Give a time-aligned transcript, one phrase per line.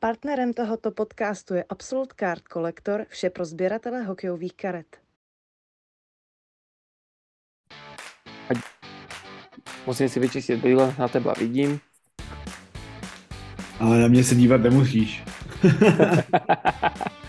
[0.00, 4.96] Partnerem tohoto podcastu je Absolute Card Collector, vše pro sběratele hokejových karet.
[9.86, 11.80] Musím si vyčistit brýle, na teba vidím.
[13.80, 15.24] Ale na mě se dívat nemusíš.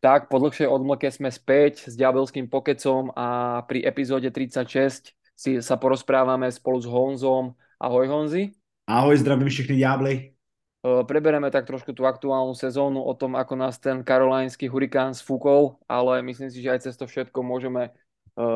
[0.00, 5.80] Tak, po dlhšej odmlke sme späť s diabelským pokecom a pri epizóde 36 si sa
[5.80, 7.56] porozprávame spolu s Honzom.
[7.80, 8.52] Ahoj Honzi.
[8.84, 10.36] Ahoj, zdravím všechny ďábly.
[10.80, 16.20] Prebereme tak trošku tú aktuálnu sezónu o tom, ako nás ten karolajnský hurikán sfúkol, ale
[16.20, 17.88] myslím si, že aj cez to všetko môžeme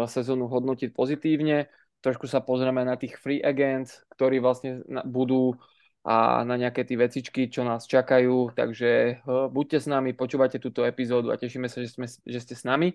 [0.09, 1.73] sezónu hodnotiť pozitívne.
[2.05, 5.57] Trošku sa pozrieme na tých free agents, ktorí vlastne budú
[6.05, 8.53] a na nejaké tie vecičky, čo nás čakajú.
[8.53, 12.69] Takže buďte s nami, počúvajte túto epizódu a tešíme sa, že, sme, že ste s
[12.69, 12.93] nami.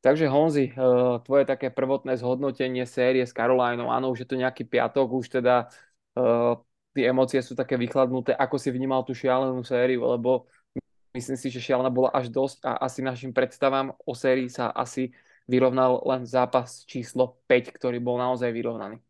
[0.00, 4.62] Takže Honzi, uh, tvoje také prvotné zhodnotenie série s Carolinou, áno, už je to nejaký
[4.68, 5.66] piatok, už teda
[6.14, 6.60] uh,
[6.94, 8.32] tie emócie sú také vychladnuté.
[8.32, 10.46] Ako si vnímal tú šialenú sériu, lebo
[11.16, 15.12] myslím si, že šialená bola až dosť a asi našim predstavám o sérii sa asi
[15.48, 19.00] vyrovnal len zápas číslo 5, ktorý bol naozaj vyrovnaný.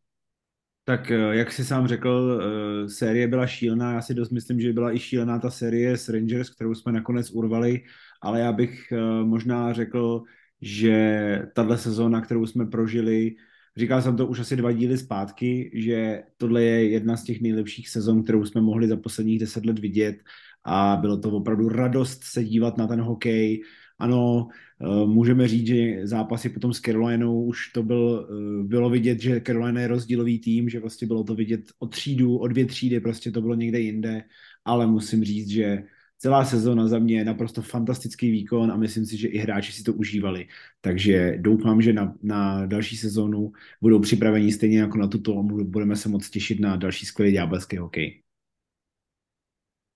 [0.87, 4.73] Tak eh, jak si sám řekl, eh, série byla šílená, já si dost myslím, že
[4.73, 7.83] byla i šílená ta série s Rangers, kterou jsme nakonec urvali,
[8.23, 10.23] ale já bych eh, možná řekl,
[10.61, 13.37] že tahle sezóna, kterou jsme prožili,
[13.77, 17.89] říkal jsem to už asi dva díly zpátky, že tohle je jedna z těch nejlepších
[17.89, 20.17] sezon, kterou jsme mohli za posledních deset let vidět.
[20.65, 23.63] A bylo to opravdu radost se dívat na ten hokej,
[23.99, 24.49] ano,
[24.81, 29.41] eh, můžeme říct, že zápasy potom s Carolinou už to byl, eh, bylo vidět, že
[29.41, 33.31] Carolina je rozdílový tým, že vlastně bylo to vidět o třídu, o dvě třídy, prostě
[33.31, 34.23] to bylo někde jinde,
[34.65, 35.83] ale musím říct, že
[36.19, 39.83] celá sezóna za mě je naprosto fantastický výkon a myslím si, že i hráči si
[39.83, 40.49] to užívali.
[40.81, 45.97] Takže doufám, že na, na další sezónu budou připraveni stejně jako na tuto a budeme
[45.97, 48.23] se moc těšit na další skvělý ďábelský hokej.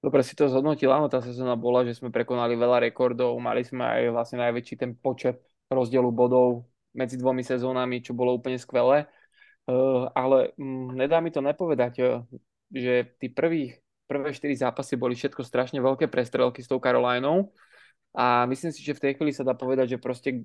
[0.00, 3.84] Dobre si to zhodnotil, áno, tá sezóna bola, že sme prekonali veľa rekordov, mali sme
[3.84, 6.64] aj vlastne najväčší ten počet rozdielu bodov
[6.96, 9.12] medzi dvomi sezónami, čo bolo úplne skvelé.
[9.68, 12.24] Uh, ale um, nedá mi to nepovedať, uh,
[12.72, 13.76] že tí prvých,
[14.10, 17.54] prvé štyri zápasy boli všetko strašne veľké prestrelky s tou Carolinou
[18.10, 20.42] a myslím si, že v tej chvíli sa dá povedať, že proste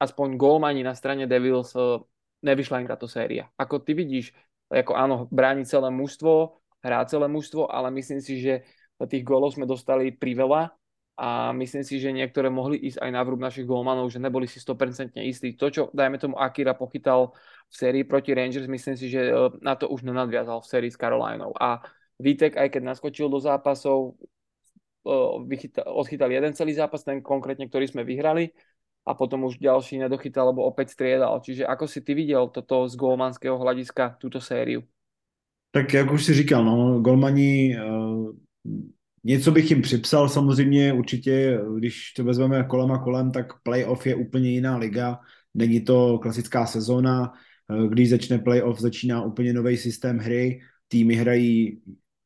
[0.00, 2.00] aspoň golmani na strane Devils uh,
[2.40, 3.52] nevyšla im táto séria.
[3.60, 4.32] Ako ty vidíš,
[4.72, 8.64] ako áno, bráni celé mužstvo, hrá celé mužstvo, ale myslím si, že
[9.04, 10.72] tých gólov sme dostali priveľa
[11.16, 14.60] a myslím si, že niektoré mohli ísť aj na vrúb našich gólmanov, že neboli si
[14.60, 15.56] 100% istí.
[15.56, 17.32] To, čo dajme tomu Akira pochytal
[17.68, 19.32] v sérii proti Rangers, myslím si, že e,
[19.64, 21.56] na to už nenadviazal v sérii s Carolinou.
[21.56, 21.80] A
[22.16, 24.16] Vítek, aj keď naskočil do zápasov,
[25.86, 28.50] odchytal jeden celý zápas, ten konkrétne, ktorý sme vyhrali,
[29.06, 31.38] a potom už ďalší nedochytal, lebo opäť striedal.
[31.38, 34.82] Čiže ako si ty videl toto z golmanského hľadiska, túto sériu?
[35.70, 38.34] Tak jak už si říkal, no, golmani, uh,
[39.24, 44.14] něco bych jim připsal samozřejmě, určitě, když to vezmeme kolem a kolem, tak playoff je
[44.14, 45.18] úplně jiná liga,
[45.54, 47.32] není to klasická sezóna,
[47.68, 51.80] uh, když začne playoff, začíná úplně nový systém hry, týmy hrají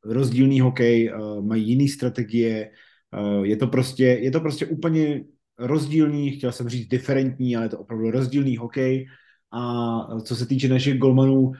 [0.05, 2.71] rozdílný hokej, uh, mají jiný strategie,
[3.19, 5.23] uh, je to prostě, je to prostě úplně
[5.59, 9.07] rozdílný, chtěl jsem říct diferentní, ale je to opravdu rozdílný hokej
[9.51, 11.51] a co se týče našich golmanů,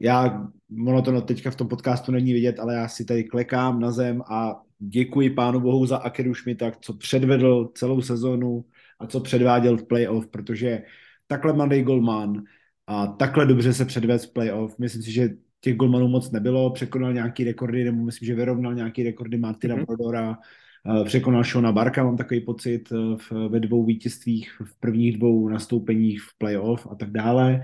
[0.00, 0.48] já,
[0.86, 4.22] ono to teďka v tom podcastu není vidět, ale já si tady klekám na zem
[4.22, 8.64] a děkuji pánu bohu za Akeru Šmita, co předvedl celou sezonu
[9.00, 10.82] a co předváděl v playoff, protože
[11.26, 12.42] takhle mladý golman
[12.86, 14.78] a takhle dobře se předvedl v playoff.
[14.78, 15.28] Myslím si, že
[15.62, 19.86] těch golmanů moc nebylo, překonal nějaký rekordy, nebo myslím, že vyrovnal nějaký rekordy Martina mm-hmm.
[19.86, 20.38] Brodora,
[20.84, 25.48] uh, překonal Shona Barka, mám takový pocit, uh, v, ve dvou vítězstvích, v prvních dvou
[25.48, 27.62] nastoupeních v playoff a tak dále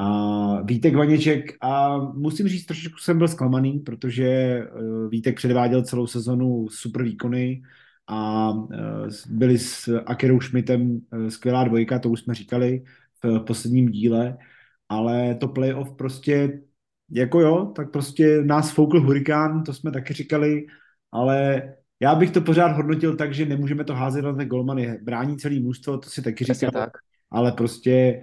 [0.00, 4.68] a Vítek Vaněček a musím říct, trošičku jsem byl zklamaný, protože eh,
[5.08, 7.62] Vítek předváděl celou sezonu super výkony
[8.06, 12.84] a eh, byli s Akerou Schmidtem eh, skvělá dvojka, to už jsme říkali
[13.22, 14.38] v posledním díle,
[14.88, 16.60] ale to playoff prostě
[17.10, 20.66] jako jo, tak prostě nás foukl hurikán, to jsme taky říkali,
[21.12, 21.62] ale
[22.00, 24.98] já bych to pořád hodnotil tak, že nemůžeme to házet na ten golmany.
[25.02, 26.90] Brání celý mužstvo, to si taky říkal, tak.
[27.30, 28.22] ale prostě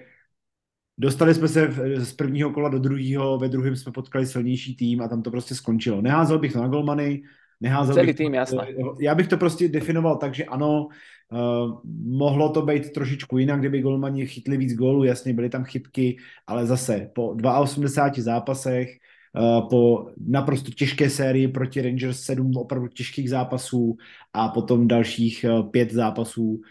[0.98, 5.08] Dostali jsme se z prvního kola do druhého, ve druhém jsme potkali silnější tým a
[5.08, 6.02] tam to prostě skončilo.
[6.02, 7.24] Neházel bych to na golmany,
[7.62, 8.68] neházel Celý bych tým, to, jasné.
[9.00, 10.88] Já bych to prostě definoval tak, že ano,
[11.36, 16.18] uh, mohlo to být trošičku jinak, kdyby golmani chytli víc gólů, jasně, byly tam chybky,
[16.48, 18.90] ale zase po 82 zápasech,
[19.38, 23.98] uh, po naprosto těžké sérii proti Rangers, sedm opravdu těžkých zápasů
[24.34, 26.62] a potom dalších uh, pět zápasů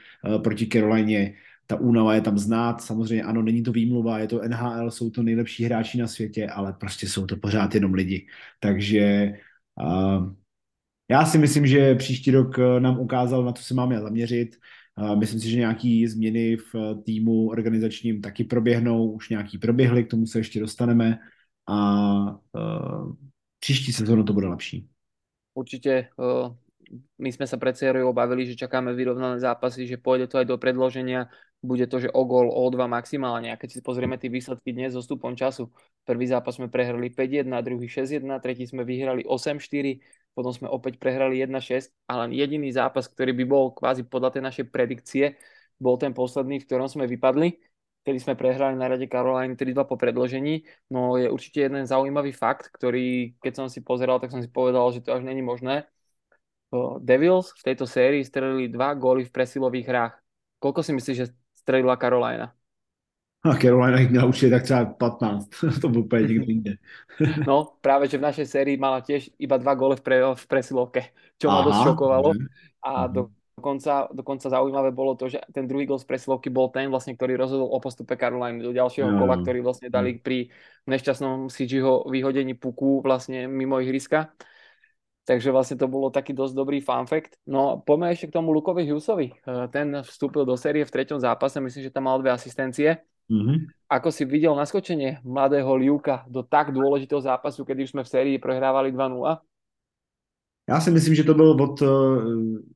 [0.43, 1.35] proti Carolině,
[1.67, 5.23] ta únava je tam znát, samozřejmě ano, není to výmluva, je to NHL, jsou to
[5.23, 8.27] nejlepší hráči na světě, ale prostě jsou to pořád jenom lidi.
[8.61, 9.33] Takže
[9.83, 10.35] uh,
[11.15, 14.57] já si myslím, že příští rok nám ukázal, na co se máme zaměřit.
[14.99, 20.11] Uh, myslím si, že nějaký změny v týmu organizačním taky proběhnou, už nějaký proběhly, k
[20.11, 21.19] tomu se ještě dostaneme
[21.69, 21.79] a
[23.59, 24.89] příští sezónu to bude lepší.
[25.55, 26.09] Určitě
[27.19, 30.57] my sme sa pred sériou obavili, že čakáme vyrovnané zápasy, že pôjde to aj do
[30.61, 31.33] predloženia,
[31.65, 33.49] bude to, že o gol, o dva maximálne.
[33.49, 35.73] A keď si pozrieme tie výsledky dnes so stupom času,
[36.05, 39.97] prvý zápas sme prehrali 5-1, druhý 6-1, tretí sme vyhrali 8-4,
[40.35, 44.43] potom sme opäť prehrali 1-6 a len jediný zápas, ktorý by bol kvázi podľa tej
[44.43, 45.25] našej predikcie,
[45.79, 47.55] bol ten posledný, v ktorom sme vypadli,
[48.05, 50.67] kedy sme prehrali na rade Caroline 3-2 po predložení.
[50.93, 54.91] No je určite jeden zaujímavý fakt, ktorý keď som si pozeral, tak som si povedal,
[54.93, 55.89] že to až není možné
[57.01, 60.15] Devils v tejto sérii strelili dva góly v presilových hrách.
[60.59, 62.51] Koľko si myslíš, že strelila Carolina?
[63.45, 65.49] A Carolina ich měla určitě tak třeba 15.
[65.81, 66.73] to byl úplně někde jinde.
[67.47, 71.13] no, práve, že v našej sérii mala tiež iba dva góly v, pre, v presilovke,
[71.39, 72.33] čo ma dosť šokovalo.
[72.83, 76.91] A do, dokonca, dokonca zaujímavé bolo to, že ten druhý gól z presilovky bol ten,
[76.91, 79.19] vlastne, ktorý rozhodol o postupe Caroliny do ďalšieho no.
[79.23, 80.51] kola, ktorý vlastne dali pri
[80.89, 84.33] nešťastnom CGho vyhodení puku vlastne mimo ihriska.
[85.25, 87.41] Takže vlastne to bolo taký dosť dobrý fun fact.
[87.49, 89.33] No poďme ešte k tomu Lukovi Hughesovi.
[89.33, 93.01] Eh, ten vstúpil do série v treťom zápase, myslím, že tam mal dve asistencie.
[93.31, 93.57] Mm-hmm.
[93.89, 98.37] Ako si videl naskočenie mladého Liuka do tak dôležitého zápasu, kedy už sme v sérii
[98.39, 99.39] prohrávali 2-0?
[100.69, 101.89] Já si myslím, že to byl od uh,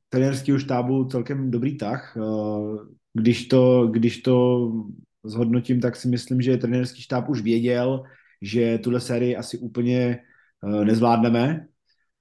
[0.09, 2.15] trenérského štábu celkem dobrý tah.
[2.17, 2.77] Uh,
[3.13, 4.67] když, to, když to
[5.25, 8.03] zhodnotím, tak si myslím, že trenérský štáb už věděl,
[8.41, 10.19] že tuhle sérii asi úplně
[10.63, 11.67] uh, nezvládneme,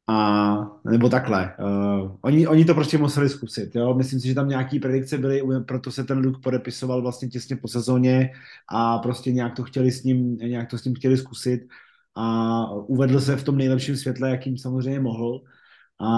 [0.08, 1.54] a nebo takhle.
[1.60, 3.76] Uh, oni, oni to prostě museli zkusit.
[3.76, 3.94] Jo?
[3.94, 7.68] Myslím si, že tam nějaký predikce byly, proto se ten Luke podepisoval vlastně těsně po
[7.68, 8.30] sezóně
[8.68, 11.60] a prostě nějak to chtěli s ním, nějak to s ním chtěli zkusit
[12.16, 15.42] a uvedl se v tom nejlepším světle, jakým samozřejmě mohl.
[16.00, 16.10] A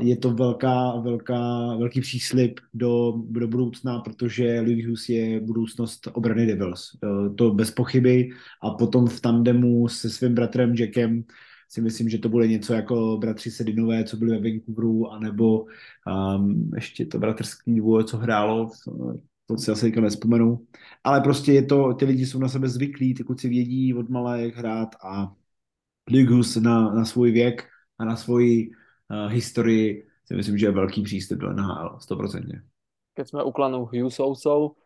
[0.00, 1.40] je to velká, velká,
[1.78, 6.90] velký příslip do, do budoucna, protože Hughes je budoucnost obrany Devils.
[7.36, 8.30] To bez pochyby.
[8.62, 11.24] A potom v tandemu se svým bratrem Jackem
[11.68, 15.66] si myslím, že to bude něco jako bratři Sedinové, co byli ve Vancouveru, anebo
[16.36, 18.70] um, ještě to bratrský dvoje, co hrálo,
[19.46, 20.66] to si asi teďka nespomenu.
[21.04, 24.42] Ale prostě je to, ty lidi jsou na sebe zvyklí, ty kluci vědí od malé,
[24.42, 25.32] jak hrát a
[26.10, 31.02] Ligus na, na svůj věk a na svoji uh, historii si myslím, že je velký
[31.02, 32.62] přístup do NHL, 100%.
[33.14, 34.76] Keď jsme u klanu Hughesovcov,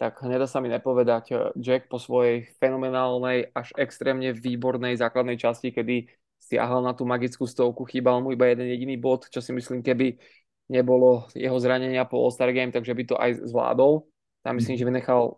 [0.00, 5.76] tak nedá sa mi nepovedať, eh, Jack po svojej fenomenálnej až extrémne výbornej základnej časti,
[5.76, 6.08] kedy
[6.40, 10.16] stiahol na tú magickú stovku, chýbal mu iba jeden jediný bod, čo si myslím, keby
[10.72, 14.08] nebolo jeho zranenia po All-Star Game, takže by to aj zvládol.
[14.40, 15.36] Tam myslím, že vynechal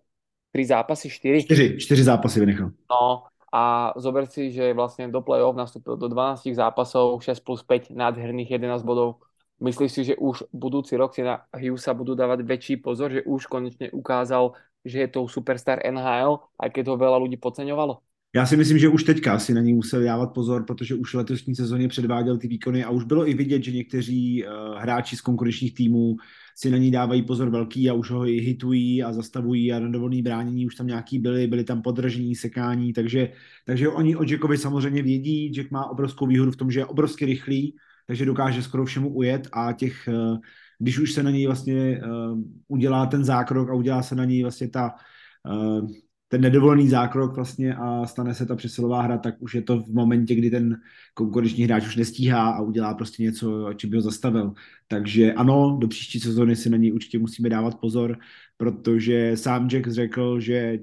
[0.54, 1.49] 3 zápasy, 4.
[1.49, 2.70] 4, 4 zápasy vynechal.
[2.87, 7.93] No a zober si, že vlastne do play-off nastúpil do 12 zápasov, 6 plus 5
[7.93, 9.20] nádherných 11 bodov.
[9.60, 13.46] Myslíš si, že už budúci rok si na Hughesa budú dávať väčší pozor, že už
[13.46, 18.02] konečne ukázal, že je to superstar NHL, aj keď ho veľa ľudí podceňovalo?
[18.34, 21.55] Já si myslím, že už teďka si na ní musel dávat pozor, protože už letošní
[21.55, 25.75] sezóně předváděl ty výkony a už bylo i vidět, že někteří uh, hráči z konkurenčních
[25.75, 26.17] týmů
[26.56, 30.23] si na ní dávají pozor velký a už ho i hitují a zastavují a nedovolný
[30.23, 33.32] bránění už tam nějaký byly, byly tam podražení, sekání, takže,
[33.67, 37.27] takže oni o Jackovi samozřejmě vědí, Jack má obrovskou výhodu v tom, že je obrovsky
[37.27, 40.39] rychlý, takže dokáže skoro všemu ujet a těch, uh,
[40.79, 44.43] když už se na něj vlastně uh, udělá ten zákrok a udělá se na něj
[44.43, 44.94] vlastně ta
[46.32, 49.89] ten nedovolený zákrok vlastně a stane se ta přesilová hra, tak už je to v
[49.89, 50.81] momentě, kdy ten
[51.15, 54.53] konkurenční hráč už nestíhá a udělá prostě něco, čím by ho zastavil.
[54.89, 58.19] Takže ano, do příští sezóny si na něj určitě musíme dávat pozor,
[58.56, 60.79] protože sám Jack řekl, že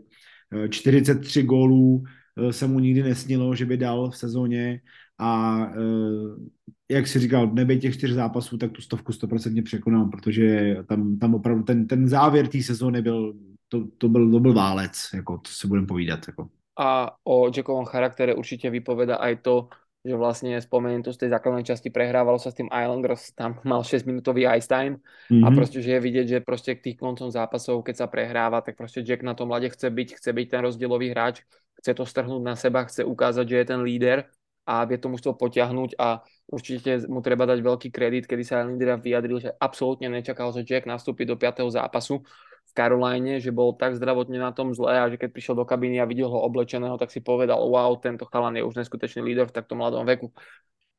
[0.70, 2.04] 43 eh, gólů
[2.38, 4.82] eh, se mu nikdy nesnilo, že by dal v sezóně
[5.18, 10.78] a eh, jak si říkal, nebej těch čtyř zápasů, tak tu stovku stoprocentně překonal, protože
[10.88, 13.34] tam, tam opravdu ten, ten závěr té sezóny byl
[13.70, 16.20] to, to, byl, to byl válec, jako to si budeme povídat.
[16.28, 16.50] Jako.
[16.80, 21.68] A o Jackovom charaktere určite vypoveda aj to, že vlastne spomeniem to z tej základnej
[21.68, 25.44] časti prehrávalo sa s tým Islanders, tam mal 6 minútový ice time mm-hmm.
[25.44, 25.56] a mhm.
[25.56, 29.04] proste, že je vidieť, že proste k tých koncom zápasov, keď sa prehráva, tak proste
[29.04, 31.44] Jack na tom mlade chce byť, chce byť ten rozdielový hráč,
[31.84, 34.32] chce to strhnúť na seba, chce ukázať, že je ten líder
[34.64, 38.96] a vie to mužstvo potiahnuť a určite mu treba dať veľký kredit, kedy sa Lindera
[38.96, 41.76] vyjadril, že absolútne nečakal, že Jack nastúpi do 5.
[41.76, 42.24] zápasu,
[42.70, 45.98] v Caroline, že bol tak zdravotne na tom zle a že keď prišiel do kabiny
[45.98, 49.56] a videl ho oblečeného, tak si povedal, wow, tento chalan je už neskutečný líder v
[49.58, 50.30] takto mladom veku.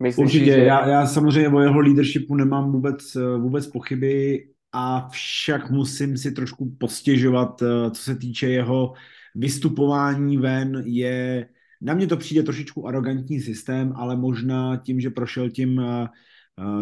[0.03, 0.65] Myslím Určitě, že...
[0.65, 4.49] já, já samozřejmě o jeho leadershipu nemám vůbec, vůbec pochyby.
[4.73, 8.93] a však musím si trošku postěžovat, eh, co se týče jeho
[9.35, 11.49] vystupování ven, je,
[11.81, 16.09] na mě to přijde trošičku arrogantní systém, ale možná tím, že prošel tím, eh, eh,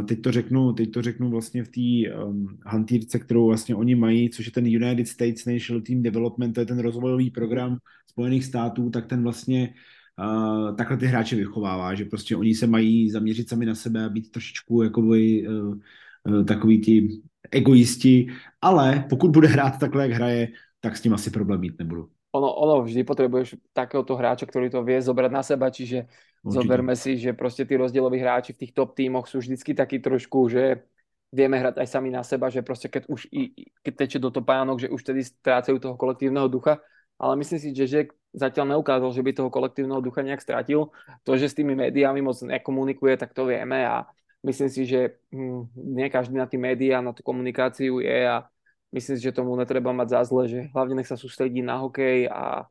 [0.08, 4.30] teď to řeknu, teď to řeknu vlastně v té um, hantýrce, kterou vlastně oni mají,
[4.30, 8.90] což je ten United States National Team Development, to je ten rozvojový program Spojených států,
[8.90, 9.74] tak ten vlastně
[10.18, 14.08] uh, takhle ty hráče vychovává, že prostě oni se mají zaměřit sami na sebe a
[14.08, 15.78] být trošičku jakoby uh,
[16.24, 17.20] uh, takový ti
[17.50, 18.26] egoisti,
[18.60, 20.48] ale pokud bude hrát takhle, jak hraje,
[20.80, 22.08] tak s tím asi problém mít nebudu.
[22.32, 26.04] Ono, ono vždy potrebuješ takéhoto hráča, ktorý to vie zobrať na seba, čiže
[26.44, 26.60] Určite.
[26.60, 30.48] zoberme si, že prostě tí rozdieloví hráči v tých top týmoch sú vždycky taký trošku,
[30.48, 30.84] že
[31.32, 34.80] vieme hrať aj sami na seba, že prostě keď už i, keď teče do topánok,
[34.80, 36.78] že už tedy strácajú toho kolektívneho ducha,
[37.18, 40.94] ale myslím si, že Žek zatiaľ neukázal, že by toho kolektívneho ducha nejak strátil.
[41.24, 44.06] To, že s tými médiami moc nekomunikuje, tak to vieme a
[44.46, 48.46] myslím si, že hm, nie každý na tí médiá, na tú komunikáciu je a
[48.92, 52.28] myslím si, že tomu netreba mať za zle, že hlavne nech sa sústredí na hokej
[52.28, 52.64] a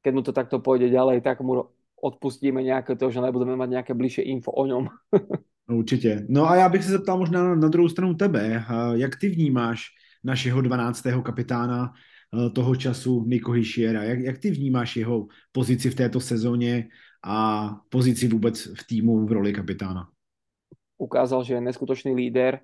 [0.00, 1.68] keď mu to takto pôjde ďalej, tak mu
[2.00, 4.88] odpustíme nějaké to, že nebudeme mať nějaké bližšie info o ňom.
[5.70, 6.26] Určitě.
[6.28, 8.64] No a já bych se zeptal možná na druhou stranu tebe.
[8.94, 9.86] Jak ty vnímáš
[10.24, 11.02] našeho 12.
[11.22, 14.02] kapitána eh, toho času Niko Hischiera?
[14.02, 16.88] Jak, jak ty vnímáš jeho pozici v této sezóně
[17.24, 20.08] a pozici vůbec v týmu v roli kapitána?
[21.00, 22.60] ukázal, že je neskutočný líder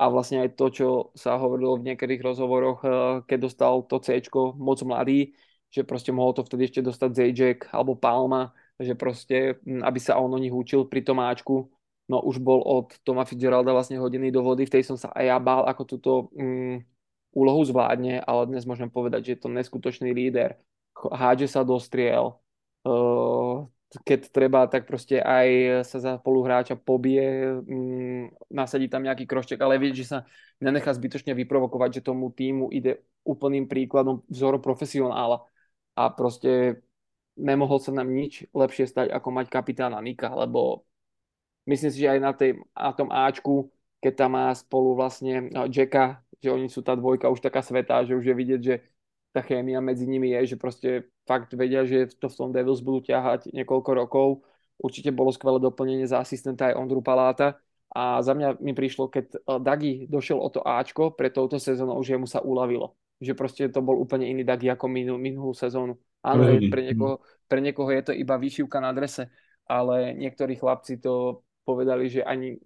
[0.00, 2.90] a vlastne aj to, čo sa hovorilo v niektorých rozhovoroch, eh,
[3.28, 4.16] keď dostal to C
[4.56, 5.36] moc mladý,
[5.70, 10.16] že prostě mohol to vtedy ešte dostať Zajček alebo Palma, že prostě, hm, aby sa
[10.16, 11.70] on o nich učil pri Tomáčku,
[12.08, 15.38] no už bol od Toma Fitzgeralda vlastne hodený do vody, vtedy som sa aj ja
[15.38, 16.82] bál, ako túto mm,
[17.36, 20.58] úlohu zvládne, ale dnes môžem povedať, že je to neskutočný líder,
[20.96, 22.34] hádže sa do striel,
[22.82, 23.62] uh,
[24.04, 25.48] keď treba, tak prostě aj
[25.82, 30.18] sa za spoluhráča pobije, mm, nasadí tam nejaký krošček, ale vie, že sa
[30.60, 35.42] nenechá zbytočne vyprovokovať, že tomu týmu ide úplným príkladom vzoru profesionála.
[35.96, 36.76] A prostě
[37.36, 40.84] nemohol sa nám nič lepšie stať, ako mať kapitána Nika, lebo
[41.66, 45.66] myslím si, že aj na, tej, na tom Ačku, keď tam má spolu vlastne no,
[45.66, 48.74] Jacka, že oni sú tá dvojka už taká svetá, že už je vidieť, že
[49.32, 53.06] tá chémia medzi nimi je, že prostě fakt vedia, že to v tom Devils budú
[53.06, 54.28] ťahať niekoľko rokov.
[54.82, 57.62] Určite bolo skvelé doplnenie za asistenta aj Ondru Paláta.
[57.94, 62.02] A za mňa mi prišlo, keď eh, Dagi došel o to Ačko pre touto sezónou,
[62.02, 62.98] že mu sa uľavilo.
[63.22, 65.94] Že prostě to bol úplne iný Dagi ako minul, minulú sezónu.
[66.24, 69.32] Áno, pre niekoho, pre niekoho je to iba vyšívka na adrese,
[69.64, 72.60] ale niektorí chlapci to povedali, že ani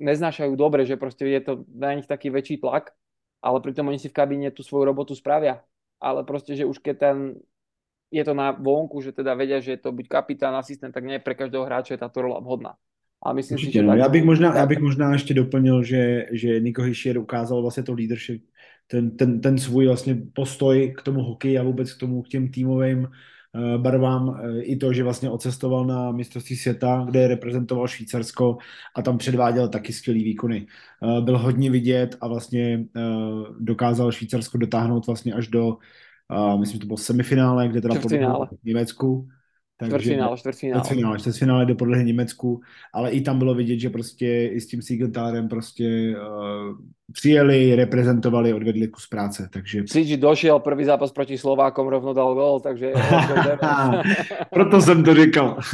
[0.00, 2.96] neznášajú dobre, že prostě je to na nich taký väčší tlak
[3.46, 5.62] ale pritom oni si v kabíne tú svoju robotu spravia.
[6.06, 7.34] Ale prostě, že už keď ten
[8.10, 11.18] je to na vonku, že teda vedia, že je to byť kapitán, asistent, tak nie
[11.18, 12.78] pre každého hráče je táto rola vhodná.
[13.18, 13.94] A myslím Určitě, si, že no.
[13.94, 17.92] já, bych možná, já bych možná ještě doplnil, že, že Niko Hischier ukázal vlastně to
[17.92, 18.44] leadership,
[18.86, 22.48] ten, ten, ten svůj vlastně postoj k tomu hokeji a vůbec k tomu k těm
[22.48, 23.08] týmovým
[23.76, 28.58] barvám eh, i to, že vlastně ocestoval na mistrovství světa, kde reprezentoval Švýcarsko
[28.96, 30.66] a tam předváděl taky skvělý výkony.
[31.02, 32.84] Eh, byl hodně vidět a vlastně
[33.58, 35.76] dokázal Švýcarsko dotáhnout vlastně až do,
[36.58, 38.18] myslím, že to bylo semifinále, kde teda podle
[38.64, 39.28] Německu
[39.76, 40.84] takže čtvrtfinále, čtvrtfinále.
[40.84, 42.60] Čtvrtfinále, čtvrtfinále jde podle Německu,
[42.94, 46.76] ale i tam bylo vidět, že prostě i s tím Siegentárem prostě uh,
[47.12, 49.84] přijeli, reprezentovali, odvedli kus práce, takže...
[49.84, 52.92] CG došel, první zápas proti Slovákom, rovno dal gol, takže...
[54.50, 55.58] Proto jsem to říkal.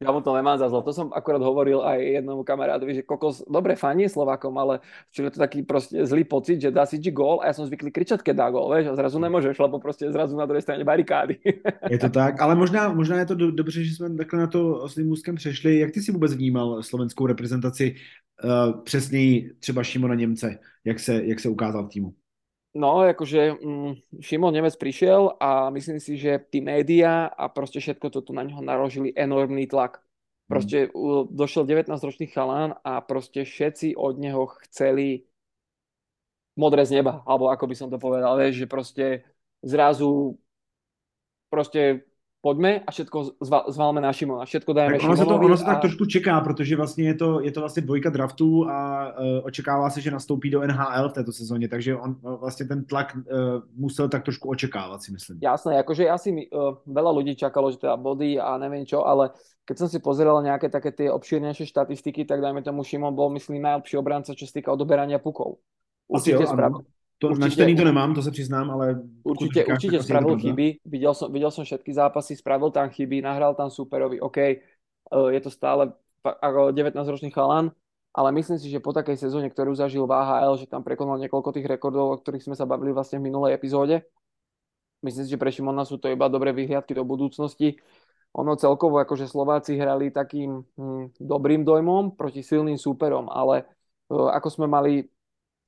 [0.00, 0.80] Ja mu to nemám za zlo.
[0.80, 4.80] To som akorát hovoril aj jednomu kamarádovi, že kokos dobre fani Slovákom, ale
[5.12, 7.92] čo je to taký prostě zlý pocit, že dá si gól a ja som zvyklý
[7.92, 11.36] kričať, keď dá gól, vieš, a zrazu nemôžeš, lebo prostě zrazu na druhé straně barikády.
[11.90, 14.88] je to tak, ale možná, možná je to do, dobře, že jsme takhle na to
[14.88, 15.78] s tím úzkem přešli.
[15.78, 17.94] Jak ty si vůbec vnímal slovenskou reprezentaci,
[18.44, 22.19] uh, přesněji třeba Šimona Němce, jak se, jak se ukázal v týmu?
[22.74, 28.10] No, akože mm, Šimon Nemec prišiel a myslím si, že tí média a prostě všetko
[28.10, 29.98] toto na něho naložili enormný tlak.
[30.48, 31.36] Prostě mm.
[31.36, 35.22] došel 19-ročný chalán a prostě všetci od něho chceli
[36.56, 39.24] modré z neba, alebo ako by som to povedal, vieš, že prostě
[39.62, 40.38] zrazu
[41.48, 42.00] prostě
[42.40, 43.36] pojďme a všetko
[43.68, 45.66] zvalme na Šimona, všetko dajeme tak ono se to, ono se a...
[45.66, 49.90] tak trošku čeká, protože vlastně je to, je to vlastně dvojka draftů a uh, očekává
[49.90, 53.22] se, že nastoupí do NHL v této sezóně, takže on vlastně ten tlak uh,
[53.76, 55.38] musel tak trošku očekávat, si myslím.
[55.42, 59.30] Jasné, jakože asi mi, uh, veľa ľudí čakalo, že teda body a nevím čo, ale
[59.64, 63.62] keď som si pozeral nějaké také ty obšírnejšie štatistiky, tak dajme tomu Šimon bol, myslím,
[63.62, 65.62] najlepší obranca, čo se týka odoberania pukov.
[66.08, 66.80] Určitě jo, ano.
[67.20, 69.02] To určitě, načtený to nemám, to se přiznám, ale...
[69.22, 73.54] Určitě, říkáš, určitě spravil chyby, viděl jsem, viděl jsem všetky zápasy, spravil tam chyby, nahral
[73.54, 74.56] tam superovi, OK, eh,
[75.28, 75.92] je to stále
[76.72, 77.72] 19-ročný chalan,
[78.14, 81.52] ale myslím si, že po takej sezóne, ktorú zažil v AHL, že tam prekonal niekoľko
[81.52, 84.00] tých rekordov, o ktorých sme sa bavili vlastne v minulej epizóde,
[85.04, 87.76] myslím si, že pre Šimona sú to iba dobré vyhliadky do budúcnosti.
[88.32, 93.66] Ono celkovo, akože Slováci hrali takým hm, dobrým dojmom proti silným súperom, ale
[94.08, 95.04] uh, ako sme mali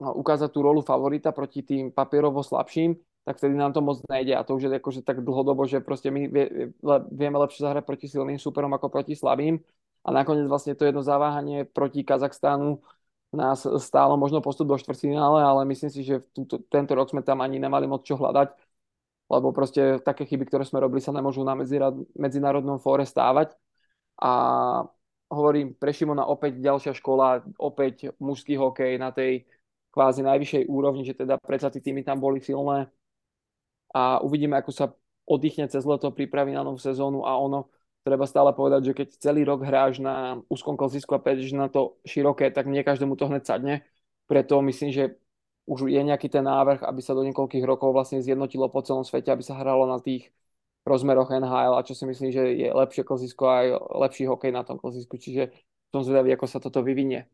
[0.01, 4.43] ukázať tú rolu favorita proti tým papierovo slabším, tak vtedy nám to moc nejde a
[4.43, 6.75] to už je akože tak dlhodobo, že proste my vie,
[7.15, 9.63] vieme lepšie zahrať proti silným súperom ako proti slabým
[10.03, 12.83] a nakoniec vlastne to jedno zaváhanie proti Kazachstánu
[13.33, 17.41] nás stálo možno postup do štvrtfinále, ale myslím si, že túto, tento rok sme tam
[17.41, 18.53] ani nemali moc čo hľadať,
[19.33, 21.57] lebo proste také chyby, ktoré sme robili, sa nemôžu na
[22.13, 23.57] medzinárodnom fóre stávať.
[24.21, 24.33] A
[25.33, 29.49] hovorím, pre Šimona opäť ďalšia škola, opäť mužský hokej na tej
[29.93, 32.89] kvázi najvyššej úrovni, že teda predsa tí týmy tam boli silné
[33.93, 34.85] a uvidíme, ako sa
[35.29, 37.69] oddychne cez leto, pripraví na novú sezónu a ono
[38.03, 42.01] treba stále povedať, že keď celý rok hráš na úzkom klzisku a pôjdeš na to
[42.03, 43.75] široké, tak nie každému to hneď sadne.
[44.27, 45.05] Preto myslím, že
[45.71, 49.31] už je nejaký ten návrh, aby sa do niekoľkých rokov vlastne zjednotilo po celom svete,
[49.31, 50.35] aby sa hralo na tých
[50.83, 53.67] rozmeroch NHL a čo si myslím, že je lepšie klzisko a aj
[54.03, 55.15] lepší hokej na tom klzisku.
[55.15, 55.55] Čiže
[55.95, 57.31] som zvedavý, ako sa toto vyvinie.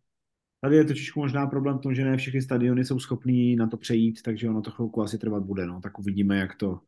[0.60, 3.76] Tady je totiž možná problém v tom, že ne všechny stadiony jsou schopní na to
[3.76, 5.66] přejít, takže ono to chvilku asi trvat bude.
[5.66, 5.80] No.
[5.80, 6.80] Tak uvidíme, jak to,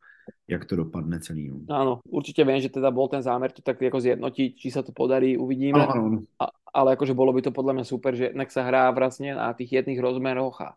[0.47, 1.49] jak to dopadne celý.
[1.49, 1.57] No.
[1.71, 4.91] Áno, určite viem, že teda bol ten zámer to tak ako zjednotiť, či sa to
[4.91, 5.79] podarí, uvidíme.
[5.79, 6.19] Áno, áno.
[6.35, 9.55] A, ale akože bolo by to podľa mňa super, že nek sa hrá vlastne na
[9.55, 10.75] tých jedných rozmeroch a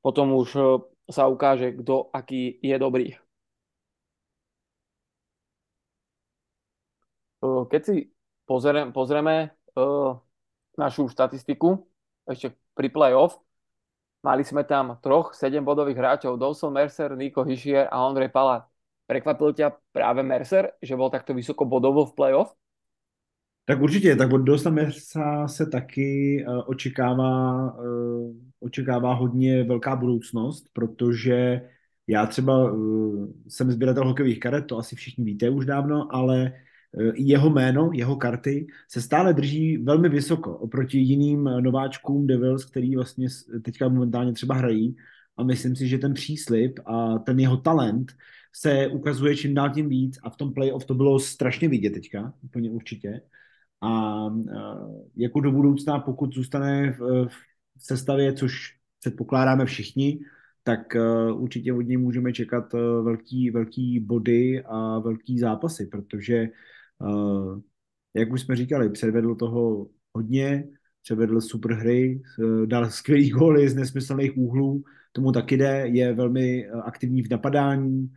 [0.00, 0.60] potom už e,
[1.12, 3.12] sa ukáže, kto aký je dobrý.
[3.12, 3.18] E,
[7.68, 8.08] keď si
[8.48, 10.16] pozrieme, pozrieme uh,
[10.80, 11.89] našu štatistiku
[12.26, 13.38] ešte pri playoff,
[14.20, 18.68] Mali sme tam troch 7-bodových hráčov, Dawson Mercer, Nico Hischier a Ondrej Palát.
[19.08, 22.52] Prekvapil ťa práve Mercer, že bol takto vysoko bodovo v playoff?
[23.64, 30.66] Tak určitě, tak od Dosta Mersa se taky uh, očekává, uh, očekává hodně velká budoucnost,
[30.72, 31.60] protože
[32.06, 36.52] já třeba uh, jsem sběratel hokejových karet, to asi všichni víte už dávno, ale
[37.14, 43.28] jeho jméno, jeho karty se stále drží velmi vysoko oproti jiným nováčkům Devils, který vlastně
[43.62, 44.96] teďka momentálně třeba hrají
[45.36, 48.12] a myslím si, že ten příslip a ten jeho talent
[48.54, 52.34] se ukazuje čím dál tím víc a v tom playoff to bylo strašně vidět teďka,
[52.42, 53.20] úplně určitě.
[53.82, 54.24] A
[55.16, 57.26] jako do budoucna, pokud zůstane v,
[57.76, 60.20] v sestavě, což předpokládáme všichni,
[60.62, 60.80] tak
[61.34, 66.48] určitě od něj můžeme čekat velký, velký body a velký zápasy, protože
[68.14, 70.68] jak už jsme říkali, předvedl toho hodně,
[71.02, 76.70] předvedl super hry, uh, dal skvělý góly z nesmyslných úhlů, tomu taky jde, je velmi
[76.70, 78.12] uh, aktivní v napadání,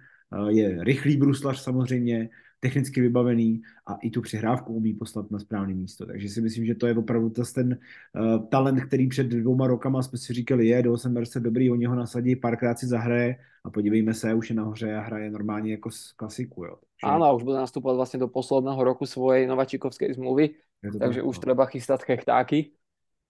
[0.48, 2.30] je rychlý bruslař samozřejmě,
[2.64, 6.06] technicky vybavený a i tu přihrávku umí poslat na správné místo.
[6.06, 10.18] Takže si myslím, že to je opravdu ten uh, talent, který před dvouma rokama jsme
[10.18, 14.34] si říkali, je, do se dobrý, oni ho nasadí, párkrát si zahraje a podívejme se,
[14.34, 16.64] už je nahoře a hraje normálně jako klasiku.
[16.64, 16.76] Jo.
[17.04, 17.12] Že...
[17.12, 21.36] Áno, a už bude nastúpať vlastne do posledného roku svojej novačikovskej zmluvy, takže tak, už
[21.36, 21.44] no.
[21.44, 22.80] treba chystať chechtáky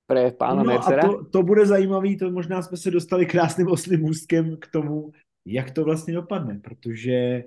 [0.05, 1.01] pre pána no Mercera.
[1.01, 5.09] A to, to bude zajímavý, to možná jsme se dostali krásným oslým můstkem k tomu,
[5.45, 7.43] jak to vlastně dopadne, protože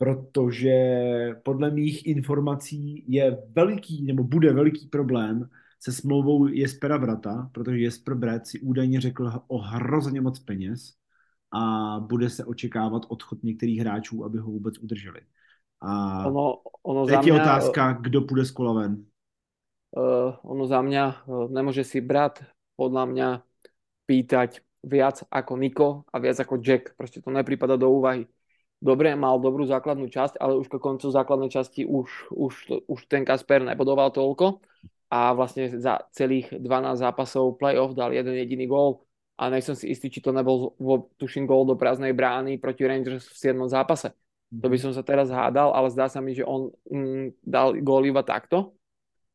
[0.00, 0.76] protože
[1.42, 5.48] podle mých informací je veliký, nebo bude veliký problém
[5.80, 10.96] se smlouvou Jespera Vrata, protože Jesper Brat si údajně řekl o hrozně moc peněz
[11.52, 11.60] a
[12.00, 15.20] bude se očekávat odchod některých hráčů, aby ho vůbec udrželi.
[15.80, 19.04] A ono, ono teď je otázka, kdo půjde z kola ven.
[19.96, 22.40] Uh, ono za mňa uh, nemôže si brat
[22.78, 23.28] podľa mňa
[24.06, 26.96] pýtať viac ako Niko a viac ako Jack.
[26.96, 28.30] Proste to neprípada do úvahy
[28.80, 32.52] dobre, mal dobrú základnú časť, ale už ko koncu základnej časti už, už,
[32.88, 34.64] už ten Kasper nebodoval toľko
[35.12, 36.64] a vlastne za celých 12
[36.96, 39.04] zápasov playoff dal jeden jediný gól
[39.36, 40.76] a nejsem si istý, či to nebol
[41.20, 43.68] tuším gól do prázdnej brány proti Rangers v 7.
[43.68, 44.12] zápase.
[44.50, 48.02] To by som sa teraz hádal, ale zdá sa mi, že on mm, dal gól
[48.02, 48.74] iba takto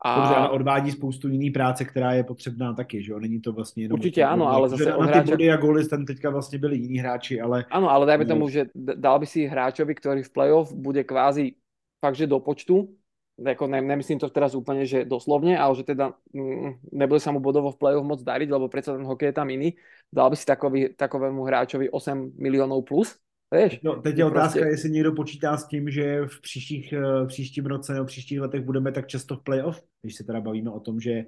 [0.05, 0.15] a...
[0.15, 3.19] Dobře, ale odvádí spoustu jiný práce, která je potřebná taky, že jo?
[3.19, 3.99] Není to vlastně jenom...
[3.99, 7.41] Určitě ano, ale zase na ty body a góly tam teďka vlastně byli jiní hráči,
[7.41, 7.65] ale...
[7.71, 11.57] Ano, ale dajme tomu, že dal by si hráčovi, ktorý v playoff bude kvázi
[12.05, 12.93] fakt, že do počtu,
[13.37, 17.43] jako ne, nemyslím to teraz úplne, že doslovne, ale že teda mm, nebude sa mu
[17.43, 19.75] bodovo v play-off moc dariť, lebo predsa ten hokej je tam iný.
[20.13, 23.17] Dal by si takový, takovému hráčovi 8 miliónov plus?
[23.55, 23.79] Víš?
[23.83, 24.73] No, teď je otázka, prostě...
[24.73, 28.61] jestli někdo počítá s tím, že v příštích, v příštím roce nebo v příštích letech
[28.61, 31.25] budeme tak často v playoff, když se teda bavíme o tom, že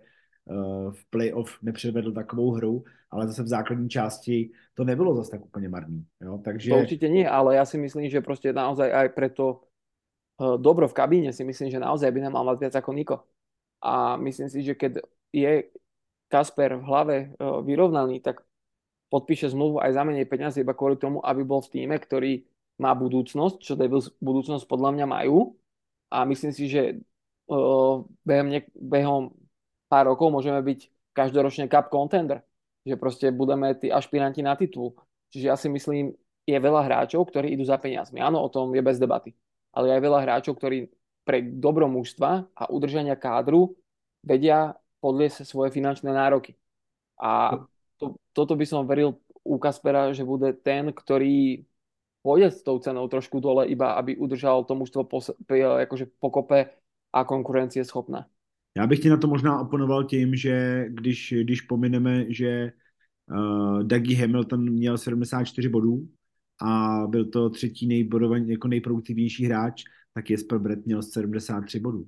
[0.91, 5.69] v playoff nepředvedl takovou hru, ale zase v základní části to nebylo zase tak úplně
[5.69, 6.05] marný.
[6.21, 6.39] Jo?
[6.43, 6.69] Takže...
[6.69, 9.61] To určitě nie, ale já si myslím, že prostě naozaj aj preto
[10.37, 13.17] dobro v kabíne si myslím, že naozaj by nemal mať viac ako Niko.
[13.81, 15.01] A myslím si, že keď
[15.33, 15.63] je
[16.29, 17.17] Kasper v hlave
[17.65, 18.45] vyrovnaný, tak
[19.07, 22.43] podpíše zmluvu aj za menej peniazy iba kvôli tomu, aby bol v týme, ktorý
[22.77, 25.57] má budúcnosť, čo Devils budúcnosť podľa mňa majú.
[26.13, 27.01] A myslím si, že
[27.49, 29.33] uh, behom, ne- behom
[29.89, 32.45] pár rokov môžeme byť každoročne cup contender.
[32.87, 34.95] Že proste budeme tí ašpiranti na titul.
[35.33, 36.15] Čiže ja si myslím,
[36.47, 38.23] je veľa hráčov, ktorí idú za peniazmi.
[38.23, 39.35] Áno, o tom je bez debaty.
[39.75, 40.87] Ale je aj veľa hráčov, ktorí
[41.27, 43.75] pre dobro mužstva a udržania kádru
[44.23, 46.55] vedia podliesť svoje finančné nároky.
[47.19, 47.59] A
[47.97, 51.65] to, toto by som veril u Kaspera, že bude ten, ktorý
[52.21, 56.69] pôjde s tou cenou trošku dole, iba aby udržal to mužstvo po, akože pokope
[57.13, 58.25] a konkurencie schopné.
[58.77, 62.71] Já bych ti na to možná oponoval tím, že když, když pomineme, že
[63.31, 66.07] uh, Dougie Hamilton měl 74 bodů
[66.61, 69.83] a byl to třetí nejbodovaný, jako nejproduktivnější hráč,
[70.13, 72.07] tak Jesper Brett měl 73 bodů.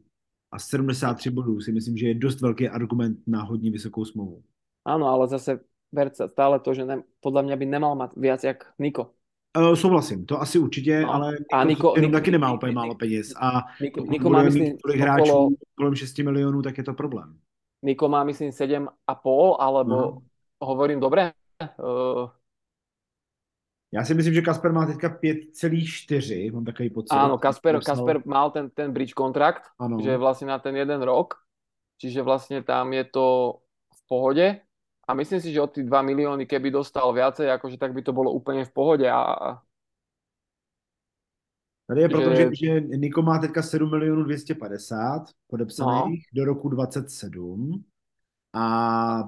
[0.52, 4.44] A 73 bodů si myslím, že je dost velký argument na hodně vysokou smlouvu.
[4.86, 5.60] Ano, ale zase
[5.92, 9.12] Berca stále to, že ne, podle mě by nemal mít víc jak Niko.
[9.58, 11.14] Uh, souhlasím, to asi určitě, no.
[11.14, 13.34] ale a Niko, Niko taky nemá úplně málo peněz.
[13.42, 17.38] A Niko, Niko má, myslím, tolik hráčů okolo, kolem 6 milionů, tak je to problém.
[17.84, 20.18] Niko má, myslím, 7,5, alebo no.
[20.62, 21.32] hovorím dobré?
[21.80, 22.30] Uh,
[23.92, 27.18] já si myslím, že Kasper má teďka 5,4, mám takový pocit.
[27.18, 29.98] Áno, Kasper, Kasper mal ten, ten bridge kontrakt, ano.
[30.02, 31.34] že je vlastně na ten jeden rok,
[31.98, 33.56] čiže vlastně tam je to
[33.96, 34.62] v pohodě.
[35.10, 38.14] A myslím si, že od tých 2 milióny, keby dostal viacej, akože tak by to
[38.14, 39.10] bolo úplne v pohode.
[39.10, 39.58] A...
[41.90, 46.36] Tady je proto, že, že Niko má teďka 7 milionů 250 podepsaných no.
[46.38, 47.84] do roku 27
[48.54, 48.64] a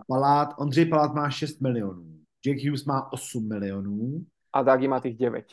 [0.07, 2.21] Palát, Ondřej Palát má 6 milionů.
[2.45, 4.25] Jack Hughes má 8 milionů.
[4.53, 5.45] A Dagi má těch 9.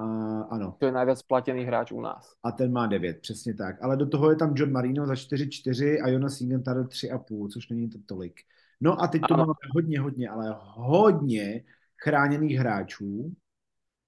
[0.00, 0.76] Uh, ano.
[0.78, 2.36] To je nejvíc platěný hráč u nás.
[2.42, 3.82] A ten má 9, přesně tak.
[3.82, 7.90] Ale do toho je tam John Marino za 4-4 a Jonas Ingentard 3,5, což není
[7.90, 8.40] to tolik.
[8.84, 11.64] No a teď to máme hodně, hodně, ale hodně
[12.02, 13.34] chráněných hráčů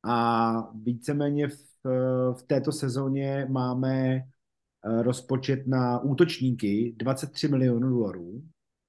[0.04, 1.58] a víceméně v,
[2.32, 4.22] v této sezóně máme eh,
[5.02, 8.42] rozpočet na útočníky 23 milionů dolarů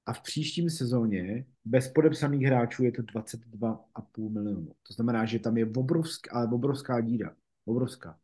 [0.05, 4.67] a v příštím sezóně bez podepsaných hráčů je to 22,5 milionů.
[4.87, 7.35] To znamená, že tam je obrovská, ale obrovská díra.
[7.65, 8.17] Obrovská.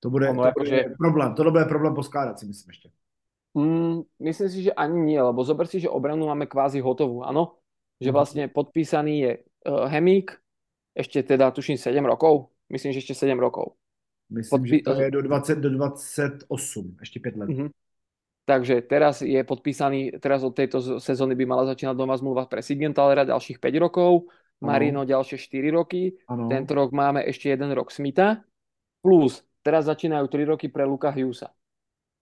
[0.00, 0.84] To bude, no, to bude že...
[0.98, 1.34] problém.
[1.34, 2.90] To bude problém poskládat si myslím ještě.
[3.56, 7.60] Mm, myslím si, že ani nie, lebo zober si, že obranu máme kvázi hotovú, áno?
[7.98, 8.16] Že mhm.
[8.16, 9.32] vlastne podpísaný je
[9.68, 10.36] uh, Hemík,
[10.98, 13.78] ešte teda tuším 7 rokov, myslím, že ešte 7 rokov.
[14.28, 14.68] Myslím, Podpí...
[14.68, 17.48] že to je do 20, do 28, ešte 5 let.
[17.48, 17.70] Mm-hmm.
[18.48, 23.28] Takže teraz je podpísaný, teraz od tejto sezóny by mala začínať doma zmluva pre Sigenthalera
[23.28, 24.28] ďalších 5 rokov,
[24.64, 25.08] Marino ano.
[25.08, 26.48] ďalšie 4 roky, ano.
[26.48, 28.40] tento rok máme ešte jeden rok Smita,
[29.04, 31.52] plus teraz začínajú 3 roky pre Luka Hughesa.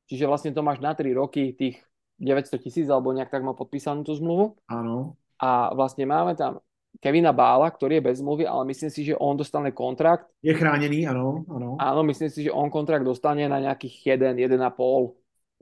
[0.07, 1.83] Čiže vlastne to máš na 3 roky tých
[2.23, 4.57] 900 tisíc, alebo nejak tak má podpísanú tú zmluvu.
[4.71, 5.19] Áno.
[5.37, 6.65] A vlastne máme tam
[6.97, 10.33] Kevina Bála, ktorý je bez zmluvy, ale myslím si, že on dostane kontrakt.
[10.41, 11.77] Je chránený, áno, áno.
[11.77, 14.57] Áno, myslím si, že on kontrakt dostane na nejakých 1, 1,5.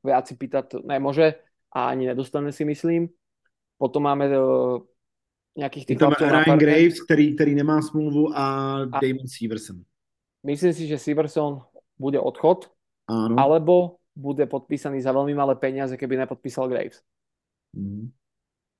[0.04, 1.34] Viac si pýtať nemôže
[1.74, 3.10] a ani nedostane si myslím.
[3.80, 4.78] Potom máme uh,
[5.58, 8.44] nejakých tých chlapcov Ryan Graves, který, který nemá smluvu a,
[8.92, 9.82] a Damon Severson.
[10.44, 11.64] Myslím si, že Severson
[11.98, 12.70] bude odchod,
[13.08, 13.34] Áno.
[13.40, 13.74] alebo
[14.14, 17.02] bude podpísaný za veľmi malé peniaze, keby nepodpísal Graves.
[17.74, 18.14] Mm.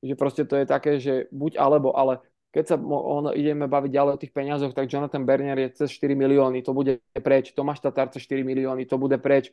[0.00, 2.22] Že proste to je také, že buď alebo, ale
[2.54, 6.14] keď sa on, ideme baviť ďalej o tých peniazoch, tak Jonathan Bernier je cez 4
[6.14, 7.50] milióny, to bude preč.
[7.50, 9.50] Tomáš Tatar cez 4 milióny, to bude preč.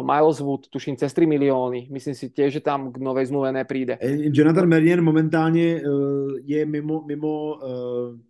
[0.00, 1.92] Miles Wood, tuším, cez 3 milióny.
[1.92, 4.00] Myslím si tiež, že tam k novej zmluve nepríde.
[4.32, 7.60] Jonathan Bernier momentálně uh, je mimo, mimo uh,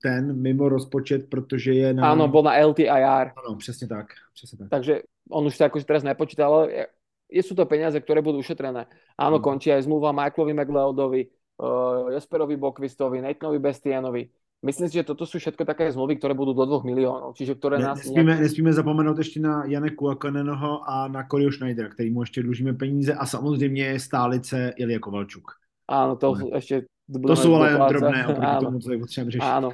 [0.02, 2.10] ten, mimo rozpočet, protože je na...
[2.10, 3.30] Áno, bol na LTIR.
[3.38, 4.06] Áno, přesně tak.
[4.34, 4.68] Přesně tak.
[4.68, 6.90] Takže on už sa akože teraz nepočíta, ale
[7.30, 8.84] je, sú to peniaze, ktoré budú ušetrené.
[9.16, 9.42] Áno, mm.
[9.42, 11.22] končí aj zmluva Michaelovi McLeodovi,
[11.62, 14.22] uh, Jesperovi Bokvistovi, Natanovi Bestianovi.
[14.62, 17.82] Myslím si, že toto sú všetko také zmluvy, ktoré budú do 2 miliónov, čiže ktoré
[17.82, 17.98] ne, nás...
[17.98, 18.40] Nesmíme, nejak...
[18.40, 23.26] nesmíme zapomenout ještě na Jane Kuakanenoho a na Korio Schneidera, kterýmu ještě dlužíme peníze a
[23.26, 25.50] samozřejmě stálice Ilja Kovalčuk.
[25.90, 26.62] Áno, to ale.
[26.62, 26.86] ešte...
[27.10, 29.44] To sú ale drobné oproti tomu, co je potřeba řešit.
[29.44, 29.68] Áno,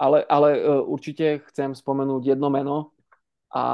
[0.00, 2.96] ale, ale uh, určite chcem spomenúť jedno meno,
[3.50, 3.64] a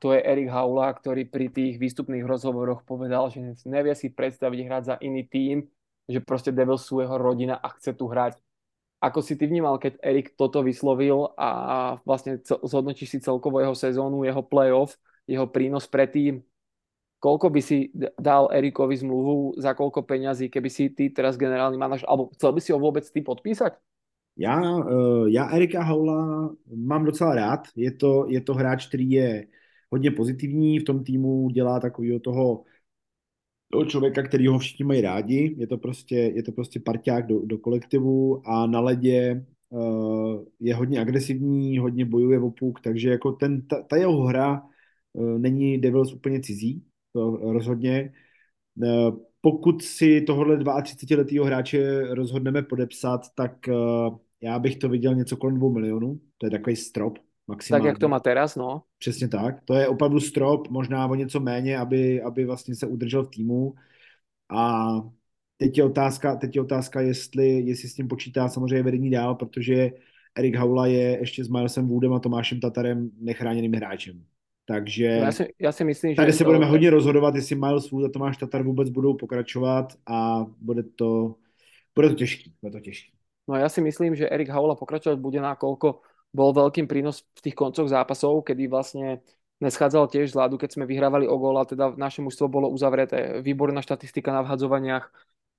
[0.00, 4.82] to je Erik Haula, ktorý pri tých výstupných rozhovoroch povedal, že nevie si predstaviť hrať
[4.84, 5.68] za iný tým,
[6.08, 8.40] že proste Devils sú jeho rodina a chce tu hrať.
[8.98, 11.48] Ako si ty vnímal, keď Erik toto vyslovil a
[12.02, 16.42] vlastne zhodnotíš si celkovo jeho sezónu, jeho playoff, jeho prínos pre tým,
[17.22, 22.02] koľko by si dal Erikovi zmluvu, za koľko peňazí, keby si ty teraz generálny manaž,
[22.06, 23.78] alebo chcel by si ho vôbec ty podpísať?
[24.38, 27.60] Já, eh, já Erika Haula mám docela rád.
[27.76, 29.46] Je to, je to hráč, který je
[29.90, 32.64] hodně pozitivní v tom týmu, dělá takového toho
[33.70, 37.40] toho člověka, který ho všichni mají rádi, je to prostě, je to prostě parťák do,
[37.46, 43.32] do kolektivu a na ledě uh, je hodně agresivní, hodně bojuje o puk, takže jako
[43.32, 44.62] ten, ta, ta jeho hra
[45.12, 48.12] uh, není Devils úplně cizí, to rozhodně.
[48.76, 55.36] Uh, pokud si tohohle 32-letého hráče rozhodneme podepsat, tak uh, já bych to viděl něco
[55.36, 57.82] kolem 2 milionů, to je takový strop maximálně.
[57.82, 58.82] Tak jak to má teraz, no.
[58.98, 63.24] Přesně tak, to je opravdu strop, možná o něco méně, aby, aby vlastně se udržel
[63.24, 63.74] v týmu
[64.50, 64.88] a
[65.56, 69.90] teď je otázka, teď je otázka jestli, jestli s tím počítá samozřejmě vedení dál, protože
[70.38, 74.22] Erik Haula je ještě s Milesem Woodem a Tomášem Tatarem nechráněným hráčem.
[74.66, 76.50] Takže já, si, já si myslím, tady že se to...
[76.50, 81.34] budeme hodně rozhodovat, jestli Miles Wood a Tomáš Tatar vůbec budou pokračovat a bude to,
[81.94, 82.52] bude to těžký.
[82.62, 83.12] Bude to těžký.
[83.48, 87.56] No ja si myslím, že Erik Haula pokračovať bude, nakoľko bol veľkým prínos v tých
[87.56, 89.24] koncoch zápasov, kedy vlastne
[89.58, 93.42] neschádzal tiež z ľadu, keď sme vyhrávali o gól a teda naše mužstvo bolo uzavreté.
[93.42, 95.10] Výborná štatistika na vhadzovaniach,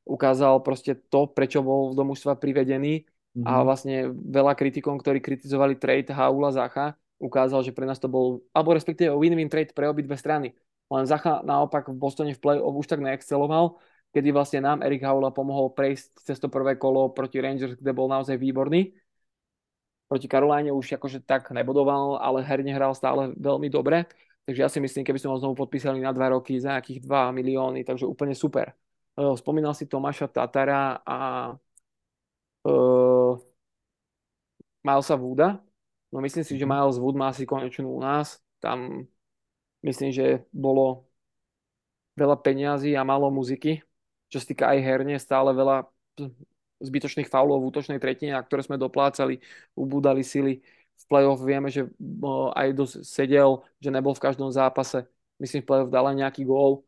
[0.09, 3.45] ukázal proste to, prečo bol do mužstva privedený mm-hmm.
[3.45, 3.63] a mhm.
[3.63, 8.73] vlastne veľa kritikom, ktorí kritizovali trade Haula Zacha, ukázal, že pre nás to bol, alebo
[8.73, 10.55] respektíve win-win trade pre obidve strany.
[10.89, 13.77] Len Zacha naopak v Bostone v play-off už tak neexceloval,
[14.09, 18.09] kedy vlastne nám Erik Haula pomohol prejsť cez to prvé kolo proti Rangers, kde bol
[18.09, 18.97] naozaj výborný.
[20.09, 24.09] Proti Karoláne už akože tak nebodoval, ale herne hral stále veľmi dobre.
[24.49, 27.29] Takže ja si myslím, keby sme ho znovu podpísali na dva roky za nejakých 2
[27.37, 28.73] milióny, takže úplne super.
[29.13, 31.17] Spomínal si Tomáša Tatara a
[32.65, 33.33] uh,
[34.81, 35.61] Milesa Wooda.
[36.09, 36.73] No myslím si, že mhm.
[36.73, 38.41] Miles Wood má si konečnú u nás.
[38.57, 39.05] Tam
[39.85, 41.05] myslím, že bolo
[42.17, 43.85] veľa peňazí a málo muziky
[44.29, 45.89] čo sa týka aj herne, stále veľa
[46.79, 49.39] zbytočných faulov v útočnej tretine, na ktoré sme doplácali,
[49.75, 50.63] ubúdali sily.
[50.99, 51.87] V play-off vieme, že
[52.55, 55.07] aj dosť sedel, že nebol v každom zápase.
[55.39, 56.83] Myslím, v play-off dal aj nejaký gól,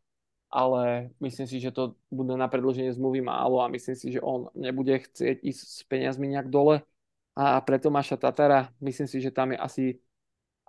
[0.52, 4.52] ale myslím si, že to bude na predlženie zmluvy málo a myslím si, že on
[4.52, 6.84] nebude chcieť ísť s peniazmi nejak dole.
[7.32, 9.84] A preto Maša Tatara, myslím si, že tam je asi,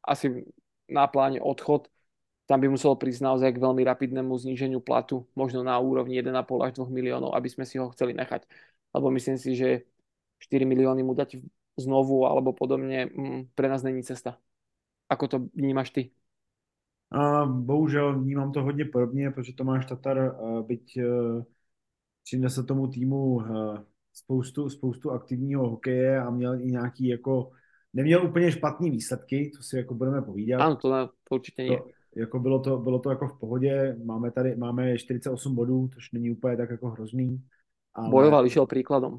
[0.08, 0.48] asi
[0.88, 1.92] na pláne odchod
[2.44, 6.72] tam by muselo prísť naozaj k veľmi rapidnému zníženiu platu, možno na úrovni 1,5 až
[6.76, 8.44] 2 miliónov, aby sme si ho chceli nechať.
[8.94, 9.90] Lebo myslím si, že
[10.40, 11.42] 4 milióny mu dať
[11.78, 14.38] znovu alebo podobne mm, pre nás není cesta.
[15.10, 16.12] Ako to vnímaš ty?
[17.14, 21.06] A bohužel vnímám to hodně podobně, protože Tomáš Tatar, eh, byť eh,
[22.24, 27.52] přinesl tomu týmu eh, spoustu, spoustu aktivního hokeje a měl i nějaký jako,
[27.94, 30.62] neměl úplně špatný výsledky, to si jako budeme povídat.
[30.62, 31.78] Ano, to, ne, to určitě nie.
[31.78, 36.12] To, jako bylo to, bylo to jako v pohodě, máme tady, máme 48 bodů, což
[36.12, 37.42] není úplně tak jako hrozný.
[37.96, 39.18] Ale Bojoval, šel příkladem.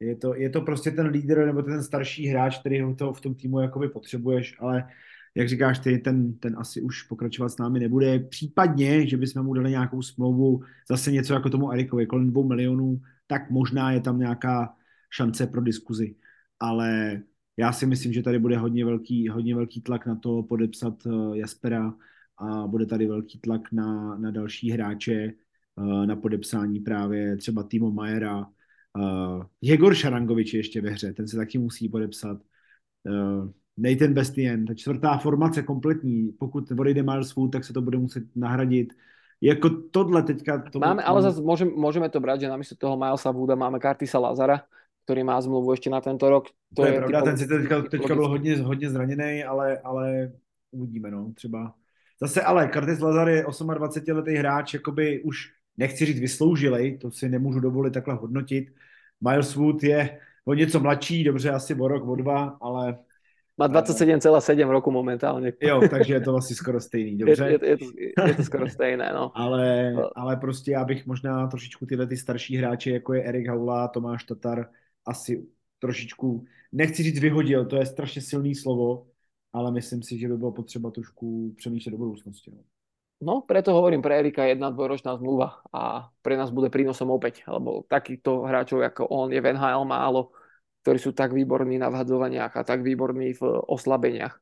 [0.00, 3.34] Je to, je to prostě ten lídr nebo ten starší hráč, který to v tom
[3.34, 4.88] týmu jakoby potřebuješ, ale
[5.34, 8.18] jak říkáš ty, ten, ten asi už pokračovat s námi nebude.
[8.18, 13.00] Případně, že bychom mu dali nějakou smlouvu, zase něco jako tomu Erikovi, kolem dvou milionů,
[13.26, 14.74] tak možná je tam nějaká
[15.10, 16.14] šance pro diskuzi.
[16.60, 17.20] Ale
[17.56, 21.38] já si myslím, že tady bude hodně velký, hodně velký tlak na to podepsat eh,
[21.38, 21.94] Jaspera,
[22.38, 25.32] a bude tady velký tlak na, na další hráče,
[26.06, 28.46] na podepsání právě třeba Timo Majera.
[28.98, 32.38] Uh, Jegor Šarangovič je ještě ve hře, ten se taky musí podepsat.
[33.04, 37.98] Uh, Nathan Bestien, ta čtvrtá formace kompletní, pokud odejde Miles Wood, tak se to bude
[37.98, 38.92] muset nahradit.
[39.40, 40.58] Jako tohle teďka...
[40.58, 44.18] To máme, ale zase môžeme, môžeme to brať, že namiesto toho Milesa Wooda máme Kartisa
[44.18, 44.66] Lazara,
[45.06, 46.50] ktorý má zmluvu ešte na tento rok.
[46.74, 50.32] To, to je, je pravda, ten si teďka, teďka byl hodně, hodně zraněný, ale, ale
[50.74, 51.70] uvidíme, no, třeba
[52.20, 57.60] Zase ale Curtis Lazar je 28-letý hráč, jakoby už nechci říct vysloužilej, to si nemůžu
[57.60, 58.74] dovolit takhle hodnotit.
[59.20, 62.98] Miles Wood je o něco mladší, dobře, asi o rok, o dva, ale...
[63.58, 65.52] Má 27,7 roku momentálně.
[65.60, 67.44] Jo, takže je to asi skoro stejný, dobře?
[67.44, 67.76] Je, je, je,
[68.16, 69.38] to, je to skoro stejné, no.
[69.38, 73.88] ale, ale prostě já bych možná trošičku tyhle ty starší hráče, jako je Erik Haula,
[73.88, 74.70] Tomáš Tatar,
[75.06, 75.46] asi
[75.78, 79.06] trošičku, nechci říct vyhodil, to je strašně silný slovo,
[79.52, 82.50] ale myslím si, že by bylo potřeba trošku přemýšlet do budoucnosti.
[82.50, 82.62] No.
[83.18, 87.42] No, preto hovorím, pre Erika je jedna dvojročná zmluva a pre nás bude prínosom opäť,
[87.50, 90.30] lebo takýchto hráčov ako on je v NHL málo,
[90.86, 94.38] ktorí sú tak výborní na vhadzovaniach a tak výborní v oslabeniach.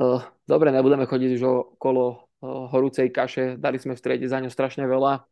[0.00, 1.42] Eh, dobre, nebudeme chodiť už
[1.76, 5.24] okolo eh, horúcej kaše, dali sme v strede za ňo strašne veľa.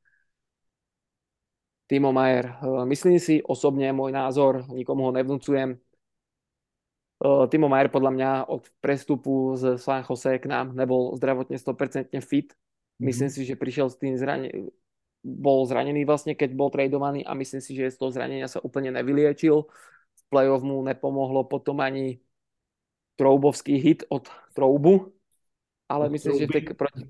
[1.88, 5.76] Timo Majer, eh, myslím si osobne, môj názor, nikomu ho nevnúcujem,
[7.18, 12.54] Timo Majer podľa mňa od prestupu z San Jose k nám nebol zdravotne 100% fit.
[12.54, 13.02] Mm-hmm.
[13.02, 14.70] Myslím si, že prišiel s tým zranením,
[15.26, 18.94] bol zranený vlastne, keď bol tradovaný a myslím si, že z toho zranenia sa úplne
[18.94, 19.66] nevyliečil.
[20.14, 22.22] V play-off mu nepomohlo potom ani
[23.18, 25.10] troubovský hit od Troubu,
[25.90, 27.02] ale myslím, že tej, proti,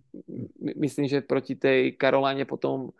[0.56, 2.96] myslím, že proti tej Karoláne potom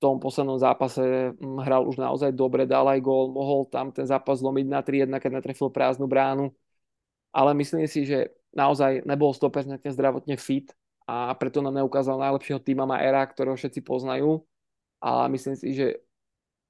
[0.00, 4.40] tom poslednom zápase hm, hral už naozaj dobre, dal aj gól, mohol tam ten zápas
[4.40, 6.50] zlomiť na 3-1, keď netrefil prázdnu bránu,
[7.30, 10.72] ale myslím si, že naozaj nebol 100% zdravotne fit
[11.04, 14.42] a preto nám neukázal najlepšieho týma Maera, ktorého všetci poznajú
[15.04, 15.86] a myslím si, že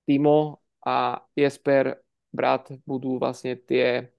[0.05, 2.03] Timo a Jesper
[2.35, 4.11] brat budú vlastne tie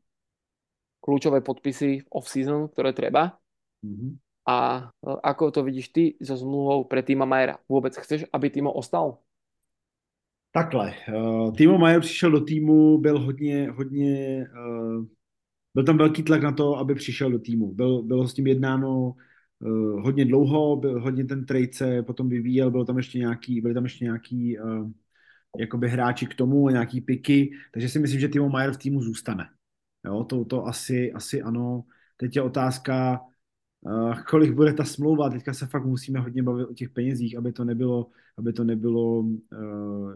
[1.02, 3.34] kľúčové podpisy off-season, ktoré treba.
[3.82, 4.31] Mm-hmm.
[4.52, 7.58] A e, ako to vidíš ty so zmluvou pre Týma Majera?
[7.70, 9.18] Vůbec chceš, aby Týmo ostal?
[10.52, 10.94] Takhle.
[11.08, 15.06] Uh, Timo Majer přišel do týmu, byl hodně, hodně, uh,
[15.74, 17.74] byl tam velký tlak na to, aby přišel do týmu.
[17.74, 19.16] Byl, bylo s tím jednáno
[20.02, 23.84] hodně dlouho, byl hodně ten trade se potom vyvíjel, bylo tam ještě nějaký, byly tam
[23.84, 24.58] ještě nějaký
[25.60, 29.50] jakoby hráči k tomu, nějaký piky, takže si myslím, že Timo Majer v týmu zůstane.
[30.06, 31.84] Jo, to, to asi, asi ano.
[32.18, 33.22] Teď je otázka,
[33.82, 37.52] Uh, kolik bude ta smlouva, teďka se fakt musíme hodně bavit o těch penězích, aby
[37.52, 39.38] to nebylo, aby to nebylo uh,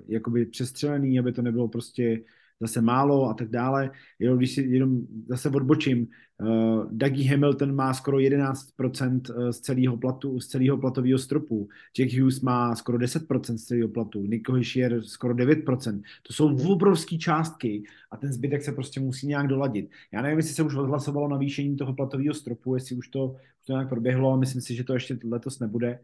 [0.08, 2.22] jakoby přestřelený, aby to nebylo prostě
[2.62, 3.92] zase málo a tak dále.
[4.20, 6.08] Jenom když si jenom zase odbočím,
[6.42, 11.68] uh, Dougie Hamilton má skoro 11% eh, z celého platu, z celého platového stropu.
[11.98, 14.26] Jack Hughes má skoro 10% z celého platu.
[14.26, 16.02] Nico Hischier skoro 9%.
[16.28, 16.68] To jsou mm.
[16.68, 19.90] obrovské částky a ten zbytek se prostě musí nějak doladit.
[20.14, 23.74] Já nevím, jestli se už odhlasovalo navýšení toho platového stropu, jestli už to, už to
[23.74, 26.00] nějak proběhlo, myslím si, že to ještě letos nebude.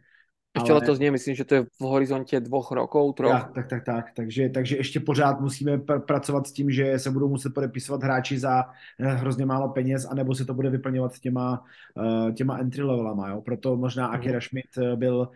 [0.55, 0.79] Ještě ale...
[0.79, 3.31] letos nie, myslím, že to je v horizontě dvoch rokov, troch.
[3.31, 4.05] Ja, tak, tak, tak.
[4.15, 8.39] Takže, takže ještě pořád musíme pr- pracovat s tím, že se budou muset podepisovat hráči
[8.39, 8.65] za
[8.99, 11.63] eh, hrozně málo peněz, anebo se to bude vyplňovat těma,
[11.95, 13.29] uh, těma entry levelama.
[13.29, 13.41] Jo?
[13.41, 15.29] Proto možná Akira Schmidt eh, byl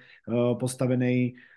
[0.60, 1.54] postavený Eh,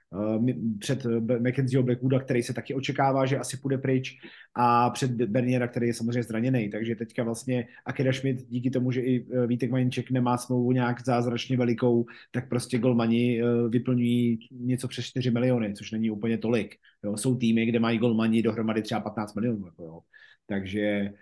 [0.79, 1.07] před
[1.41, 4.19] Mackenzieho Blackwooda, který se taky očekává, že asi půjde pryč
[4.55, 6.71] a před Berniera, který je samozřejmě zraněný.
[6.71, 11.05] Takže teďka vlastně Akira Schmidt díky tomu, že i eh, Vítek Maninček nemá smlouvu nějak
[11.05, 16.75] zázračně velikou, tak prostě golmani eh, vyplňují něco přes 4 miliony, což není úplně tolik.
[17.05, 17.17] Jo.
[17.17, 19.67] Jsou týmy, kde mají golmani dohromady třeba 15 milionů.
[19.67, 20.01] Jako jo.
[20.47, 21.13] Takže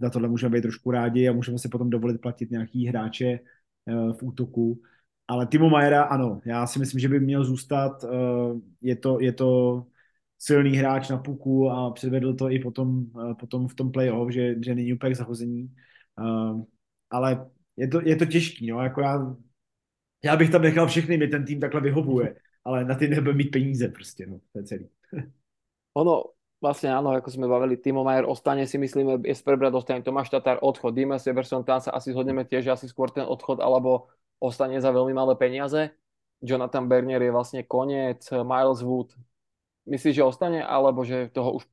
[0.00, 3.40] na tohle můžeme být trošku rádi a můžeme si potom dovolit platit nějaký hráče
[3.86, 4.80] v útoku
[5.28, 8.04] ale Timo Majera, ano, já si myslím, že by měl zůstat.
[8.04, 8.08] Eh,
[8.80, 9.82] je to, je to
[10.38, 14.54] silný hráč na puku a předvedl to i potom, eh, potom v tom playoff, že,
[14.64, 15.74] že není úplně zahození.
[16.20, 16.62] Eh,
[17.10, 19.36] ale je to, je to těžký, no, jako já,
[20.24, 23.50] já bych tam nechal všechny, mi ten tým takhle vyhovuje, ale na ty nebude mít
[23.50, 24.88] peníze prostě, no, to je celý.
[25.98, 26.22] ono,
[26.62, 30.58] vlastne áno, ako sme bavili, Timo Majer ostane si myslíme, Jesper Brad ostane, Tomáš Tatar
[30.62, 34.90] odchod, Dimas Severson, tam sa asi zhodneme tiež, asi skôr ten odchod, alebo ostane za
[34.90, 35.90] veľmi malé peniaze.
[36.42, 39.14] Jonathan Bernier je vlastne koniec, Miles Wood.
[39.90, 41.66] Myslíš, že ostane, alebo že toho už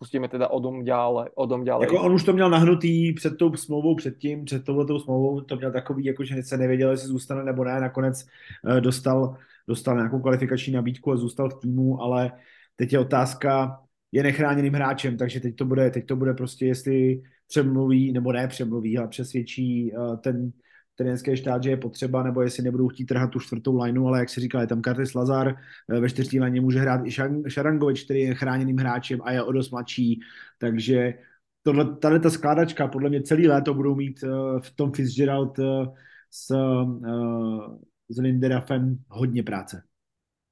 [0.00, 1.32] pustíme teda o dom ďalej?
[1.34, 1.84] O dom ďalej?
[1.84, 5.72] Jako on už to měl nahnutý před tou smlouvou předtím, před touhletou smlouvou, to měl
[5.72, 8.26] takový, jako že se nevěděl, jestli zůstane nebo ne, nakonec
[8.68, 9.36] eh, dostal,
[9.68, 12.32] dostal nějakou kvalifikační nabídku a zůstal v týmu, ale
[12.76, 13.80] teď je otázka,
[14.12, 18.48] je nechráněným hráčem, takže teď to bude, teď to bude prostě, jestli přemluví, nebo ne
[18.48, 20.52] přemluví, ale přesvědčí uh, ten
[21.00, 24.28] trenerský štát, že je potřeba, nebo jestli nebudou chtít trhat tu čtvrtou lineu, ale jak
[24.28, 27.10] si říkal, je tam Curtis Lazar, eh, ve čtvrtý lině může hrát i
[27.48, 30.20] Šarangovič, který je chráněným hráčem a je o dost mladší,
[30.60, 31.14] takže
[31.62, 35.88] tohle, tahle ta skládačka, podle mě celý léto budou mít uh, v tom Fitzgerald uh,
[36.30, 37.76] s, uh,
[38.08, 39.82] s Linderafem hodně práce.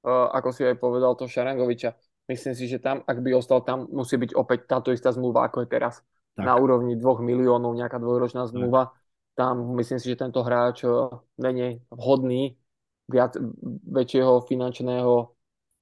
[0.06, 1.92] Uh, ako si aj povedal to Šarangoviča,
[2.30, 5.61] myslím si, že tam, ak by ostal tam, musí byť opäť táto istá zmluva, ako
[5.61, 6.00] je teraz.
[6.38, 6.46] Tak.
[6.46, 8.94] Na úrovni dvoch miliónov, nejaká dvojročná zmluva.
[9.38, 10.90] Tam myslím si, že tento hráč eh,
[11.38, 12.59] není vhodný
[13.07, 13.38] viac,
[13.87, 15.12] väčšieho finančného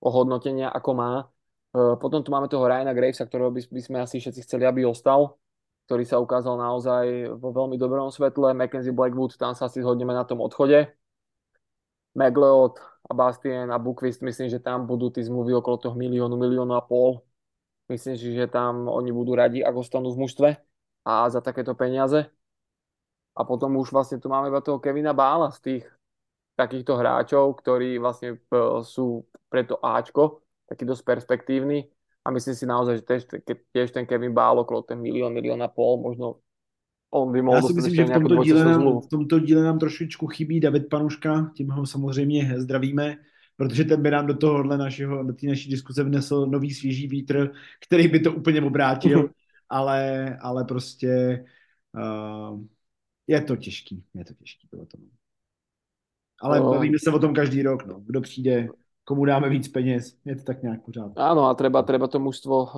[0.05, 1.13] ohodnotenia, ako má.
[1.73, 4.85] Eh, potom tu máme toho Ryana Gravesa, ktorého by, by sme asi všetci chceli, aby
[4.85, 5.41] ostal,
[5.89, 8.53] ktorý sa ukázal naozaj vo veľmi dobrom svetle.
[8.53, 10.93] Mackenzie Blackwood, tam sa asi zhodneme na tom odchode.
[12.13, 12.77] Megleod
[13.09, 16.85] a Bastien a Bukvist, myslím, že tam budú tí zmluvy okolo toho miliónu, miliónu a
[16.85, 17.25] pol.
[17.89, 20.49] Myslím si, že tam oni budú radi, ak ostanú v mužstve
[21.07, 22.36] a za takéto peniaze.
[23.37, 25.85] A potom už vlastne tu máme iba toho Kevina Bála z tých
[26.57, 31.85] takýchto hráčov, ktorí vlastne e, sú pre to Ačko, taký dosť perspektívny.
[32.25, 33.23] A myslím si naozaj, že tiež,
[33.71, 36.41] tiež ten Kevin Bál okolo ten milión, milión a pol, možno
[37.11, 39.79] on by mohl Já si myslím, že v tomto, díle nám, v tomto díle nám
[39.79, 43.17] trošičku chybí David Panuška, tím ho samozřejmě zdravíme,
[43.57, 47.53] protože ten by nám do tohohle našeho, do té naší diskuze vnesl nový svěží vítr,
[47.87, 49.31] který by to úplně obrátil,
[49.69, 51.45] ale, ale prostě
[51.95, 52.61] uh,
[53.27, 54.99] je to těžký, je to těžký bylo to.
[56.43, 56.71] Ale no.
[56.71, 58.01] bavíme se o tom každý rok, no.
[58.07, 58.69] Kdo přijde,
[59.05, 61.13] komu dáme víc peněz, je to tak nějak pořád.
[61.17, 62.71] Áno, a treba, treba to mužstvo uh,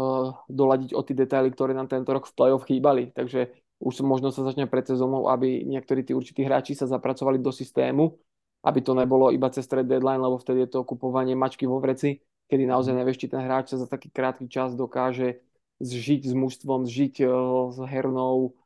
[0.49, 3.11] doladiť o ty detaily, ktoré nám tento rok v play-off chýbali.
[3.11, 3.51] Takže
[3.82, 8.14] už možno sa začne pred sezónou, aby niektorí tí určití hráči sa zapracovali do systému
[8.64, 12.18] aby to nebolo iba cez trade deadline, lebo vtedy je to kupovanie mačky vo vreci,
[12.51, 12.99] kedy naozaj Mhm.
[13.01, 15.38] nevieš, či ten hráč sa za taký krátky čas dokáže
[15.78, 17.30] zžiť s mužstvom, zžiť eh,
[17.70, 18.59] s hernou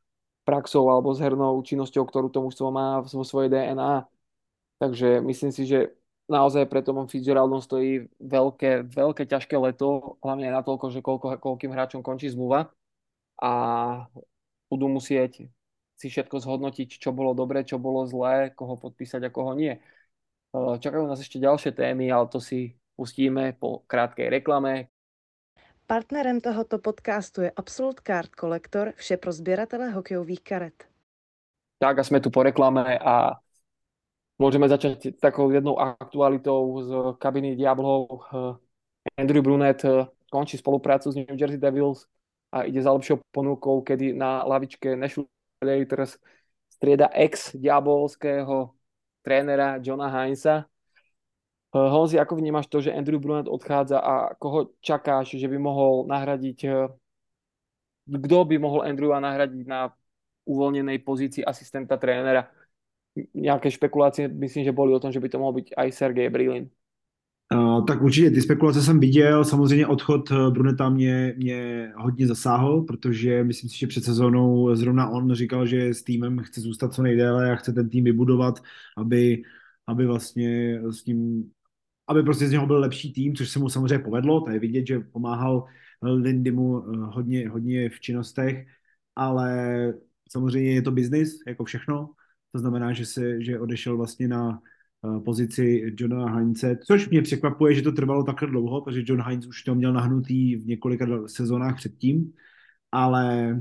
[0.42, 4.06] praxou alebo s hernou činnosťou, ktorú to mužstvo má vo svojej DNA.
[4.82, 5.94] Takže myslím si, že
[6.26, 11.70] naozaj pre Tomom Fitzgeraldom stojí veľké, veľké ťažké leto, hlavne aj natoľko, že koľko, koľkým
[11.70, 12.72] hráčom končí zmluva
[13.38, 13.52] a
[14.66, 15.46] budú musieť
[16.02, 19.78] si všetko zhodnotiť, čo bolo dobre, čo bolo zlé, koho podpísať a koho nie.
[20.52, 24.90] Čakajú nás ešte ďalšie témy, ale to si pustíme po krátkej reklame.
[25.92, 30.88] Partnerem tohoto podcastu je Absolut Card Collector, vše pro sběratele hokejových karet.
[31.78, 33.36] Tak a sme tu po reklame a
[34.40, 36.90] môžeme začať takou jednou aktualitou z
[37.20, 38.24] kabiny Diablov.
[39.20, 42.08] Andrew Brunet eh, končí spoluprácu s New Jersey Devils
[42.48, 45.28] a ide za lepšou ponukou, kedy na lavičke Nashville
[45.60, 46.16] Predators
[46.72, 48.72] strieda ex-diabolského
[49.20, 50.71] trénera Johna Heinza.
[51.72, 56.04] Eh, Honzi, ako vnímaš to, že Andrew Brunet odchádza a koho čakáš, že by mohol
[56.04, 56.92] nahradiť, eh,
[58.12, 59.88] kto by mohol Andrewa nahradiť na
[60.44, 62.52] uvoľnenej pozícii asistenta trénera?
[63.34, 66.68] Nějaké špekulace, myslím, že boli o tom, že by to mohl být aj Sergej Brilin.
[67.54, 72.82] Uh, tak určitě ty spekulace jsem viděl, samozřejmě odchod eh, Bruneta mě, mě hodně zasáhl,
[72.82, 77.02] protože myslím si, že před sezónou zrovna on říkal, že s týmem chce zůstat co
[77.02, 78.62] nejdéle a chce ten tým vybudovat,
[78.96, 79.42] aby,
[79.86, 81.50] aby vlastně s tím,
[82.12, 84.86] aby prostě z něho byl lepší tým, což se mu samozřejmě povedlo, to je vidět,
[84.86, 85.64] že pomáhal
[86.02, 88.66] Lindymu eh, hodně, hodně v činnostech,
[89.16, 89.48] ale
[90.30, 92.10] samozřejmě je to biznis, jako všechno,
[92.52, 94.60] to znamená, že, se, že odešel vlastně na
[95.02, 99.46] uh, pozici Johna Heinze, což mě překvapuje, že to trvalo takhle dlouho, protože John Heinz
[99.46, 102.32] už to měl nahnutý v několika sezónách předtím,
[102.92, 103.56] ale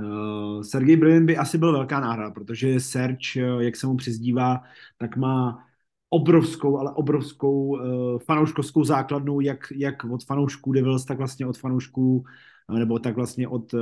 [0.00, 4.62] uh, Sergej Brilin by asi byl velká náhrada, protože Serge, jak se mu přizdívá,
[4.98, 5.64] tak má
[6.10, 12.24] obrovskou, ale obrovskou uh, fanouškovskou základnu, jak, jak od fanoušků Devils, tak vlastně od fanoušků
[12.78, 13.80] nebo tak vlastně od uh,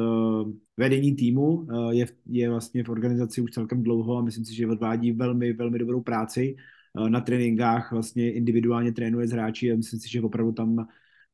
[0.77, 1.49] vedení týmu.
[1.49, 5.53] Uh, je, je vlastně v organizaci už celkem dlouho a myslím si, že odvádí velmi,
[5.53, 6.57] velmi dobrou práci.
[6.99, 10.87] Uh, na tréninkách vlastně individuálně trénuje s hráči a myslím si, že opravdu tam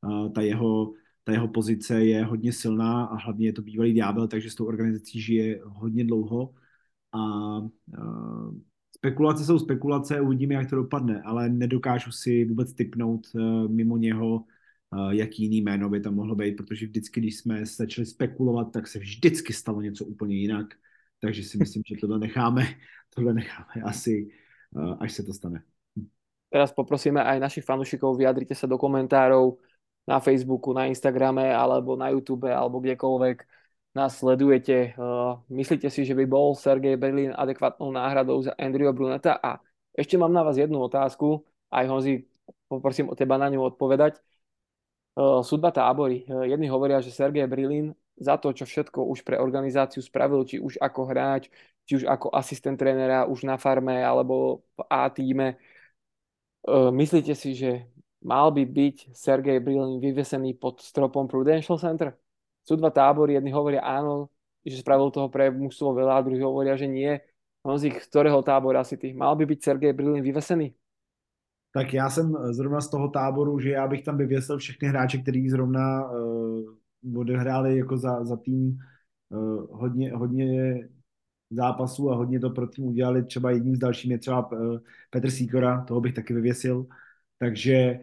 [0.02, 0.92] uh, ta jeho
[1.24, 4.66] ta jeho pozice je hodně silná a hlavně je to bývalý ďábel, takže s tou
[4.66, 6.54] organizací žije hodně dlouho
[7.12, 8.54] a uh,
[9.04, 14.36] spekulace jsou spekulace, uvidíme, jak to dopadne, ale nedokážu si vůbec typnout uh, mimo něho
[14.36, 18.88] uh, jaký jiný jméno by tam mohlo být, protože vždycky, když jsme začali spekulovat, tak
[18.88, 20.66] se vždycky stalo něco úplně jinak,
[21.20, 22.64] takže si myslím, že tohle necháme,
[23.14, 24.32] tohle necháme asi,
[24.72, 25.62] uh, až se to stane.
[26.48, 29.58] Teraz poprosíme aj našich fanúšikov, vyjadrite sa do komentárov
[30.08, 33.36] na Facebooku, na Instagrame, alebo na YouTube, alebo kdekoľvek
[33.94, 34.98] nás sledujete.
[34.98, 39.38] Uh, myslíte si, že by bol Sergej Berlin adekvátnou náhradou za Andrew Bruneta?
[39.38, 39.62] A
[39.94, 42.26] ešte mám na vás jednu otázku, aj Honzi,
[42.66, 44.18] poprosím o teba na ňu odpovedať.
[45.46, 46.26] Sú dva tábory.
[46.26, 50.58] Uh, jedni hovoria, že Sergej Brilin za to, čo všetko už pre organizáciu spravil, či
[50.58, 51.50] už ako hráč,
[51.86, 55.58] či už ako asistent trénera, už na farme, alebo v A týme,
[56.70, 57.90] myslíte si, že
[58.22, 62.14] mal by byť Sergej Brilin vyvesený pod stropom Prudential Center?
[62.64, 64.32] Sú dva tábory, jedni hovoria áno,
[64.64, 67.20] že spravil toho pre mužstvo veľa, druhí hovoria, že nie.
[67.60, 69.12] Honzi, ktorého tábora si ty?
[69.12, 70.74] Mal by byť Sergej Brilin vyvesený?
[71.72, 75.50] Tak já jsem zrovna z toho táboru, že já bych tam vyvěsil všechny hráče, kteří
[75.50, 78.78] zrovna uh, odehráli jako za, za tým
[79.28, 80.88] uh, hodně, hodně
[81.50, 83.24] zápasů a hodně to pro tým udělali.
[83.24, 84.78] Třeba jedním z dalším je třeba uh,
[85.10, 86.86] Petr Sýkora, toho bych taky vyvěsil.
[87.38, 88.00] Takže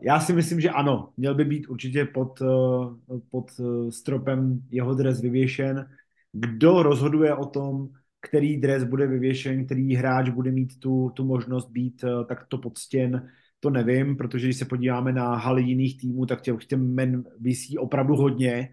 [0.00, 2.96] já si myslím, že ano, měl by být určitě pod, uh,
[3.30, 5.88] pod uh, stropem jeho dres vyvěšen.
[6.32, 7.88] Kdo rozhoduje o tom,
[8.20, 13.28] který dres bude vyvěšen, který hráč bude mít tu, tu možnost být takto podstěn,
[13.60, 17.78] to nevím, protože když se podíváme na haly jiných týmů, tak těch, těch men vysí
[17.78, 18.68] opravdu hodně,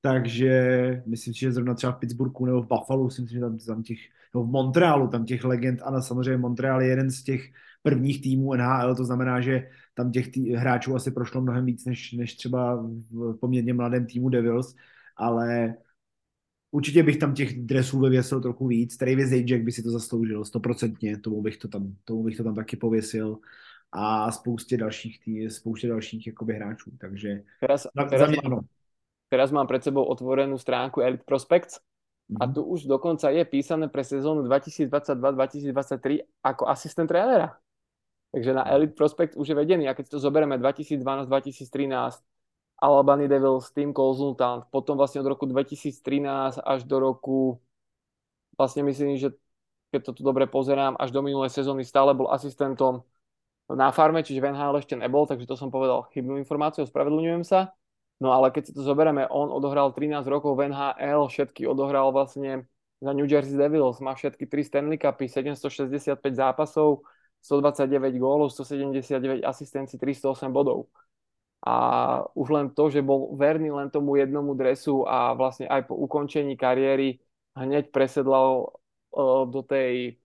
[0.00, 3.58] takže myslím si, že zrovna třeba v Pittsburghu nebo v Buffalo, si myslím, že tam,
[3.58, 3.98] tam těch,
[4.34, 7.50] no v Montrealu, tam těch legend, ano, samozřejmě Montreal je jeden z těch
[7.82, 12.12] prvních týmů NHL, to znamená, že tam těch tý, hráčů asi prošlo mnohem víc, než,
[12.12, 14.74] než třeba v poměrně mladém týmu Devils,
[15.16, 15.74] ale
[16.70, 18.96] určitě bych tam těch dresů vyvěsil trochu víc.
[18.96, 22.54] Travis Zajac by si to zasloužil, stoprocentně, tomu bych to tam, tomu bych to tam
[22.54, 23.38] taky pověsil
[23.92, 28.60] a spoustě dalších, tý, spoustě dalších jakoby hráčů, takže teraz, za, teraz, za mě ano.
[29.30, 31.78] Teraz mám pred sebou otvorenú stránku Elite Prospects
[32.34, 37.54] a tu už dokonca je písané pre sezónu 2022-2023 ako asistent trénera.
[38.30, 39.90] Takže na Elite Prospect už je vedený.
[39.90, 42.22] A keď to zoberieme 2012-2013,
[42.80, 47.60] Albany Devils, Team Consultant, potom vlastne od roku 2013 až do roku,
[48.56, 49.36] vlastne myslím, že
[49.92, 53.04] keď to tu dobre pozerám, až do minulej sezóny stále bol asistentom
[53.68, 57.74] na farme, čiže v NHL ešte nebol, takže to som povedal chybnú informáciu, spravedlňujem sa.
[58.20, 62.68] No ale keď si to zoberieme, on odohral 13 rokov v NHL, všetky odohral vlastne
[63.00, 67.00] za New Jersey Devils, má všetky 3 Stanley Cupy, 765 zápasov,
[67.40, 70.88] 129 gólov, 179 asistencií, 308 bodov.
[71.60, 71.74] A
[72.32, 76.56] už len to, že bol verný len tomu jednomu dresu a vlastne aj po ukončení
[76.56, 77.20] kariéry
[77.52, 78.72] hneď presedlal
[79.12, 80.20] uh, do tej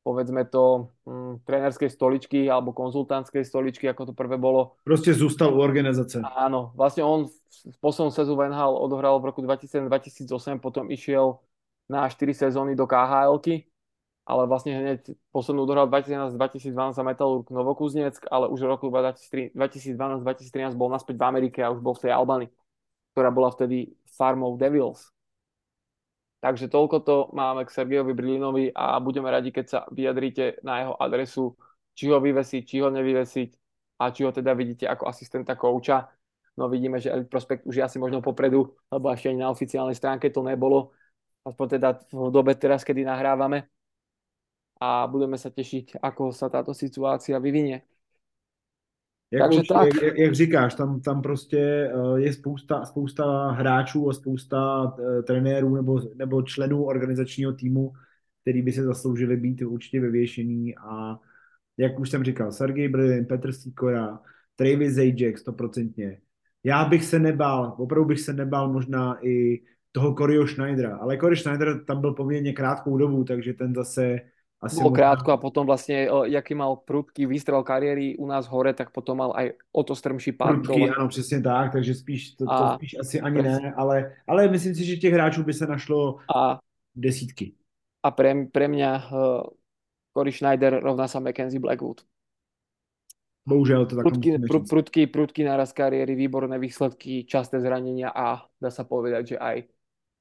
[0.00, 4.80] povedzme to hm, trénerskej stoličky alebo konzultantskej stoličky, ako to prvé bolo.
[4.82, 6.24] Proste zústal u organizace.
[6.24, 11.38] Áno, vlastne on v poslednom sezónu NHL odohral v roku 2007-2008, potom išiel
[11.90, 13.36] na 4 sezóny do khl
[14.24, 20.92] ale vlastne hneď poslednú odohral 2011-2012 za Metalurg Novokuzneck, ale už v roku 2012-2013 bol
[20.92, 22.46] naspäť v Amerike a už bol v tej Albany,
[23.16, 25.10] ktorá bola vtedy farmou Devils.
[26.40, 30.94] Takže toľko to máme k Sergejovi Brilinovi a budeme radi, keď sa vyjadríte na jeho
[30.96, 31.52] adresu,
[31.92, 33.50] či ho vyvesiť, či ho nevyvesiť
[34.00, 36.08] a či ho teda vidíte ako asistenta kouča.
[36.56, 39.92] No vidíme, že Elite Prospect už je asi možno popredu, lebo ešte ani na oficiálnej
[39.92, 40.96] stránke to nebolo.
[41.44, 43.68] Aspoň teda v dobe teraz, kedy nahrávame.
[44.80, 47.84] A budeme sa tešiť, ako sa táto situácia vyvinie.
[49.30, 50.02] Jak, Takže určitě, tak.
[50.02, 55.74] Jak, jak říkáš, tam, tam prostě uh, je spousta, spousta hráčů a spousta uh, trenérů
[55.74, 57.92] nebo, nebo členů organizačního týmu,
[58.42, 61.18] který by se zasloužili být určitě vyvěšený a
[61.76, 64.20] jak už jsem říkal, Sergej Brilin, Petr Sikora,
[64.56, 66.20] Travis Zajac, stoprocentně.
[66.64, 69.62] Já bych se nebál, opravdu bych se nebál možná i
[69.92, 74.20] toho Coreyho Schneidera, ale Corey Schneider tam byl poměrně krátkou dobu, takže ten zase
[74.60, 78.92] asi Bolo krátko a potom vlastne, jaký mal prudký výstrel kariéry u nás hore, tak
[78.92, 80.60] potom mal aj o to strmší pád.
[80.60, 83.56] Prudký, ano, přesně tak, takže spíš to, to spíš asi ani pres...
[83.56, 86.60] ne, ale, ale myslím si, že těch hráčů by se našlo a,
[86.94, 87.56] desítky.
[88.04, 89.48] A pre, pre mňa uh,
[90.12, 92.04] Cory Schneider rovná sa Mackenzie Blackwood.
[93.48, 98.68] Bohužel to tak prudký, pr- prudký, prudký náraz kariéry, výborné výsledky, časté zranenia a dá
[98.68, 99.72] sa povedať, že aj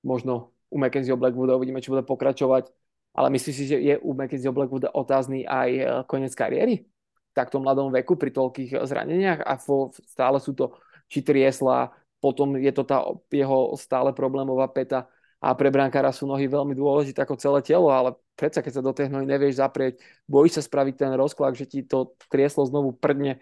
[0.08, 2.72] možno u Mackenzie Blackwooda uvidíme, či bude pokračovať
[3.14, 6.86] ale myslíš si, že je u Mackenzie Blackwooda otázny aj e, koniec kariéry?
[7.30, 9.58] V takto mladom veku pri toľkých zraneniach a
[10.06, 10.74] stále sú to
[11.10, 16.52] či triesla, potom je to tá jeho stále problémová peta a pre brankára sú nohy
[16.52, 20.60] veľmi dôležité ako celé telo, ale predsa keď sa do tej nohy nevieš zaprieť, bojíš
[20.60, 23.40] sa spraviť ten rozklad, že ti to trieslo znovu prdne.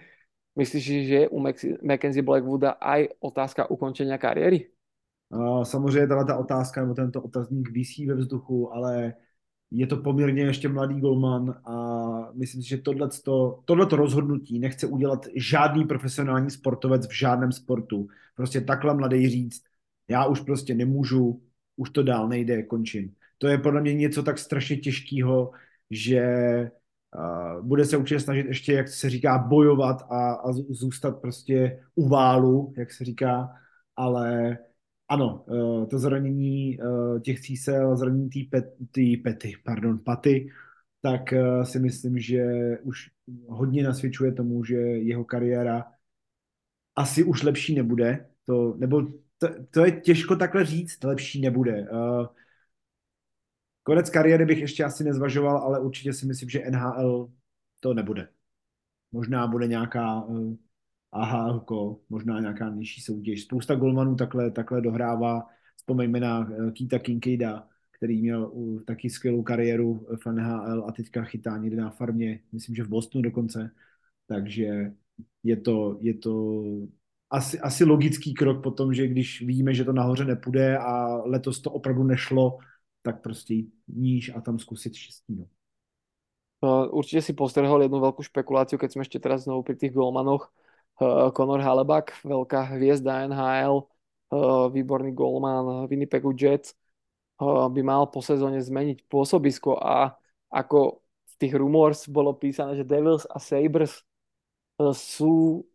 [0.57, 1.37] Myslíš, že je u
[1.85, 4.73] Mackenzie Blackwooda aj otázka ukončenia kariéry?
[5.63, 9.13] Samozřejmě ta otázka nebo tento otazník vysí ve vzduchu, ale
[9.71, 15.25] je to poměrně ještě mladý golman a myslím si, že tohleto, tohleto rozhodnutí nechce udělat
[15.35, 18.07] žádný profesionální sportovec v žádném sportu.
[18.35, 19.63] Prostě takhle mladý říct,
[20.07, 21.41] já už prostě nemůžu,
[21.75, 23.13] už to dál nejde, končím.
[23.37, 25.51] To je podle mě něco tak strašně těžkého,
[25.91, 26.21] že
[27.17, 32.07] uh, bude se určitě snažit ještě, jak se říká, bojovat a, a zůstat prostě u
[32.09, 33.49] válu, jak se říká,
[33.95, 34.57] ale
[35.07, 38.75] ano, eh, to zranění eh, těch císel, zranění té pet,
[39.23, 40.49] pety, pardon, paty,
[41.01, 42.43] tak eh, si myslím, že
[42.83, 43.09] už
[43.47, 45.85] hodně nasvědčuje tomu, že jeho kariéra
[46.95, 48.29] asi už lepší nebude.
[48.45, 49.01] To, nebo
[49.37, 51.87] to, to je těžko takhle říct, lepší nebude.
[53.83, 57.31] Konec kariéry bych ještě asi nezvažoval, ale určitě si myslím, že NHL
[57.79, 58.29] to nebude.
[59.11, 60.27] Možná bude nějaká
[61.11, 63.43] AHL, možná nějaká nižší soutěž.
[63.43, 65.47] Spousta golmanů takhle, takhle dohrává.
[65.75, 68.51] Vzpomeňme na eh, Kita Kinkejda, který měl
[68.85, 73.21] taky skvělou kariéru v NHL a teďka chytá někde na farmě, myslím, že v Bostonu
[73.21, 73.71] dokonce.
[74.27, 74.93] Takže
[75.43, 76.63] je to, je to
[77.29, 81.61] asi, asi logický krok po tom, že když víme, že to nahoře nepůjde a letos
[81.61, 82.57] to opravdu nešlo,
[83.01, 85.35] tak prostě jít níž a tam zkusit štěstí.
[85.35, 85.47] No.
[86.89, 90.49] Určite si postrhol jednu veľkú špekuláciu, keď sme ešte teraz znovu pri tých golmanoch.
[90.97, 93.85] Eh, Conor Halebak, veľká hviezda NHL,
[94.33, 96.73] eh, výborný golman Winnipegu Jets,
[97.41, 100.17] eh, by mal po sezóne zmeniť pôsobisko a
[100.49, 104.01] ako v tých rumors bolo písané, že Devils a Sabres
[104.93, 105.65] sú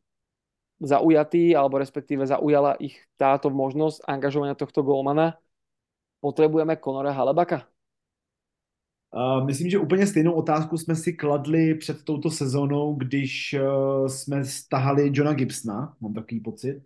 [0.82, 5.38] zaujatí, alebo respektíve zaujala ich táto možnosť angažovania tohto golmana.
[6.22, 7.71] Potrebujeme Conora Halebaka?
[9.14, 14.44] Uh, myslím, že úplně stejnou otázku jsme si kladli před touto sezónou, když uh, jsme
[14.44, 16.82] stahali Johna Gibsona, mám takový pocit.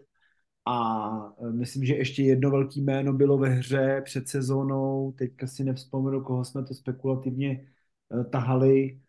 [0.65, 5.65] A uh, myslím, že ještě jedno velké jméno bylo ve hře před sezónou, teďka si
[5.65, 7.67] nevzpomenu, koho jsme to spekulativně
[8.09, 9.01] uh, tahali,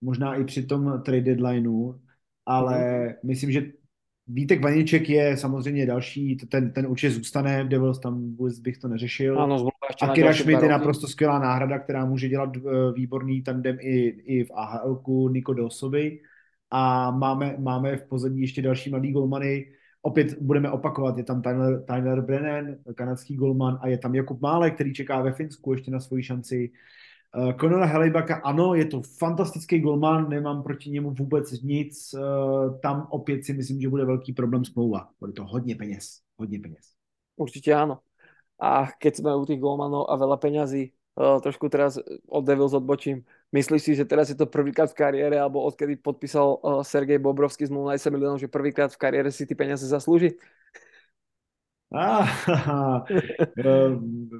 [0.00, 1.94] možná i při tom trade deadlineu,
[2.46, 3.14] ale mm.
[3.24, 3.72] myslím, že
[4.26, 8.88] Vítek Vaniček je samozřejmě další, ten, ten určitě zůstane v Devils, tam vůbec bych to
[8.88, 9.40] neřešil.
[9.40, 9.69] Ano, zvolá
[10.02, 14.44] a Kira Schmidt je naprosto skvělá náhrada, která může dělat uh, výborný tandem i, i
[14.44, 16.20] v AHL-ku Niko Dosovi.
[16.70, 19.66] A máme, máme v pozadí ještě další mladý golmany.
[20.02, 24.70] Opět budeme opakovat, je tam Tyler, Tyler Brennan, kanadský golman, a je tam Jakub Mále,
[24.70, 26.70] který čeká ve Finsku ještě na svoji šanci.
[27.36, 32.14] Uh, Conora Helibaka, ano, je to fantastický golman, nemám proti němu vůbec nic.
[32.14, 35.08] Uh, tam opět si myslím, že bude velký problém smlouva.
[35.20, 36.84] Bude to hodně peněz, hodně peněz.
[37.36, 37.98] Určitě ano.
[38.60, 41.96] A keď sme u tých golmanov a veľa peňazí, uh, trošku teraz
[42.28, 43.24] od Devils odbočím,
[43.56, 47.64] myslíš si, že teraz je to prvýkrát v kariére, alebo odkedy podpísal uh, Sergej Bobrovský
[47.66, 50.36] zmluvu na 10 miliónov, že prvýkrát v kariére si ty peniaze zaslúži?
[51.90, 52.22] Ah,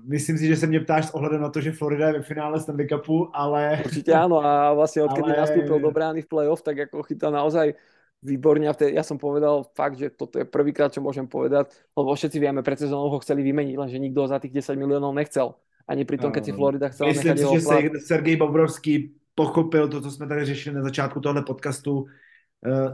[0.06, 2.60] myslím si, že se mě ptáš s ohledem na to, že Florida je ve finále
[2.60, 3.82] Stanley Cupu, ale...
[3.84, 5.36] Určitě ano a vlastně odkedy ale...
[5.36, 7.74] nastúpil do brány v playoff, tak jako chytá naozaj
[8.20, 12.12] výborne a vtedy ja som povedal fakt, že toto je prvýkrát, čo môžem povedať, lebo
[12.12, 15.56] všetci vieme, pred sezónou ho chceli vymeniť, lenže nikto za tých 10 miliónov nechcel.
[15.88, 17.66] Ani pri tom, keď si Florida chcela Myslím si, že.
[18.06, 22.08] Sergej Bobrovský pochopil to, co jsme tady řešili na začátku tohle podcastu, uh,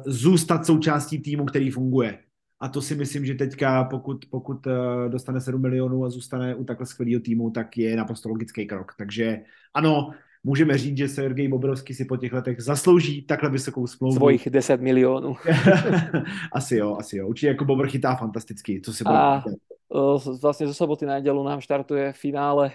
[0.06, 2.18] zůstat součástí týmu, který funguje.
[2.60, 4.72] A to si myslím, že teďka, pokud, pokud uh,
[5.08, 8.94] dostane 7 milionů a zůstane u takhle skvělého týmu, tak je naprosto logický krok.
[8.98, 9.40] Takže
[9.74, 10.10] ano,
[10.46, 14.16] můžeme říct, že Sergej Bobrovský si po těch letech zaslouží takhle vysokou smlouvu.
[14.16, 15.34] Svojich 10 milionů.
[16.52, 17.28] asi jo, asi jo.
[17.28, 18.80] Určitě jako Bobr chytá fantasticky.
[18.80, 19.42] Co si A
[20.42, 22.70] vlastně zo soboty na nedělu nám štartuje finále.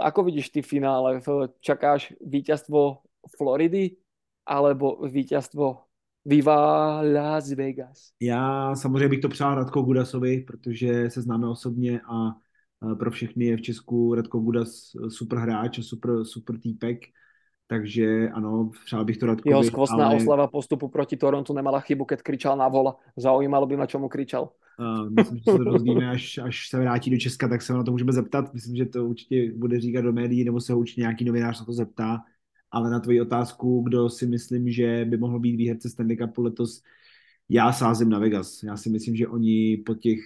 [0.00, 1.20] Ako vidíš ty finále?
[1.60, 3.00] Čakáš víťazstvo
[3.36, 3.96] Floridy
[4.44, 5.80] alebo víťazstvo
[6.24, 8.12] Viva Las Vegas?
[8.20, 12.36] Já samozřejmě bych to přál Radko Gudasovi, protože se známe osobně a
[12.98, 16.98] pro všechny je v Česku Radko Budas super hráč a super, super týpek,
[17.66, 19.52] takže ano, přál bych to Radkovi.
[19.52, 20.16] Jeho skvostná ale...
[20.16, 22.96] oslava postupu proti Torontu nemala chybu, keď kričal na vola.
[23.16, 24.50] Zaujímalo by ma, čemu kričal.
[24.80, 27.84] Uh, myslím, že se to dozvíme, až, až se vrátí do Česka, tak se na
[27.84, 28.54] to můžeme zeptat.
[28.54, 31.66] Myslím, že to určitě bude říkat do médií, nebo se ho určitě nějaký novinář na
[31.66, 32.18] to zeptá.
[32.70, 36.82] Ale na tvoji otázku, kdo si myslím, že by mohl být výherce Stanley Cupu letos,
[37.48, 38.62] já sázím na Vegas.
[38.62, 40.18] Já si myslím, že oni po těch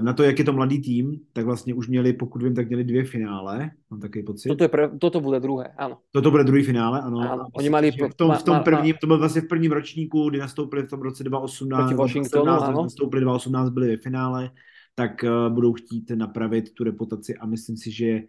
[0.00, 2.84] na to, jak je to mladý tým, tak vlastně už měli, pokud vím, tak měli
[2.84, 4.48] dvě finále, mám takový pocit.
[4.48, 5.98] Toto, je pre, toto bude druhé, ano.
[6.10, 7.18] Toto bude druhý finále, ano.
[7.18, 7.46] ano.
[7.52, 10.82] Oni mali v tom, v tom prvním, to byl vlastně v prvním ročníku, kdy nastoupili
[10.82, 12.82] v tom roce 2018, proti Washingtonu, 2017, ano.
[12.82, 14.50] nastoupili 2018, byli ve finále,
[14.94, 18.20] tak uh, budou chtít napravit tu reputaci a myslím si, že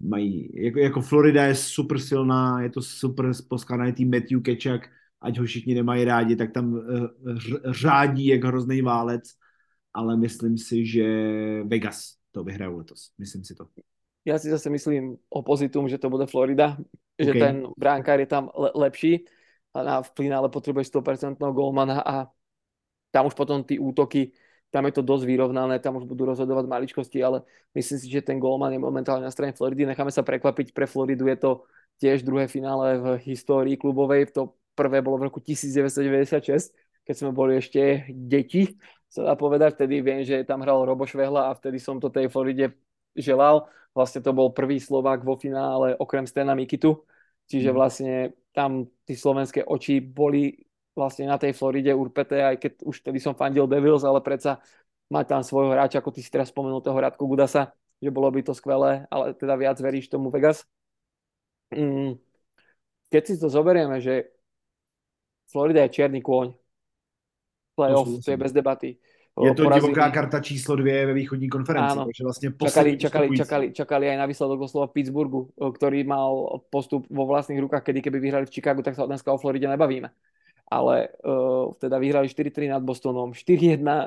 [0.00, 4.88] mají, jako, jako Florida je super silná, je to super poskladaný tým Matthew Kečak,
[5.22, 6.80] ať ho všichni nemají rádi, tak tam uh,
[7.70, 9.40] řádí jak hrozný válec
[9.90, 11.06] ale myslím si, že
[11.66, 13.10] Vegas to vyhrajú letos.
[13.18, 13.66] Myslím si to.
[14.22, 16.76] Ja si zase myslím opozitum, že to bude Florida,
[17.16, 17.24] okay.
[17.24, 19.24] že ten bránkár je tam le- lepší
[19.74, 22.14] a na, v finále potrebuješ 100% golmana a
[23.10, 24.30] tam už potom ty útoky,
[24.70, 27.42] tam je to dosť vyrovnané, tam už budú rozhodovať maličkosti, ale
[27.74, 29.82] myslím si, že ten golman je momentálne na strane Floridy.
[29.82, 31.50] Necháme sa prekvapiť, pre Floridu je to
[31.98, 36.70] tiež druhé finále v histórii klubovej, to prvé bolo v roku 1996,
[37.02, 38.78] keď sme boli ešte deti
[39.10, 39.74] sa dá povedať.
[39.74, 42.78] Vtedy viem, že tam hral Robo Švehla a vtedy som to tej Floride
[43.18, 43.66] želal.
[43.90, 47.02] Vlastne to bol prvý Slovák vo finále okrem Stena Mikitu.
[47.50, 50.54] Čiže vlastne tam tí slovenské oči boli
[50.94, 54.62] vlastne na tej Floride urpeté, aj keď už vtedy som fandil Devils, ale predsa
[55.10, 58.46] mať tam svojho hráča, ako ty si teraz spomenul toho Radku Gudasa, že bolo by
[58.46, 60.62] to skvelé, ale teda viac veríš tomu Vegas.
[61.74, 62.18] Mm.
[63.10, 64.30] Keď si to zoberieme, že
[65.50, 66.54] Florida je čierny kôň,
[67.74, 68.96] playoff, to, je bez debaty.
[69.38, 69.92] Je to porazili.
[69.92, 71.92] divoká karta číslo dvě ve východní konferenci.
[71.92, 72.04] Áno.
[72.04, 77.06] Takže vlastně čakali, čakali, čakali, čakali aj na výsledok doslova v Pittsburghu, ktorý mal postup
[77.10, 80.10] vo vlastných rukách, kedy keby vyhrali v Chicagu, tak sa dneska o Floride nebavíme.
[80.70, 84.06] Ale uh, teda vyhrali 4-3 nad Bostonom, 4-1 na,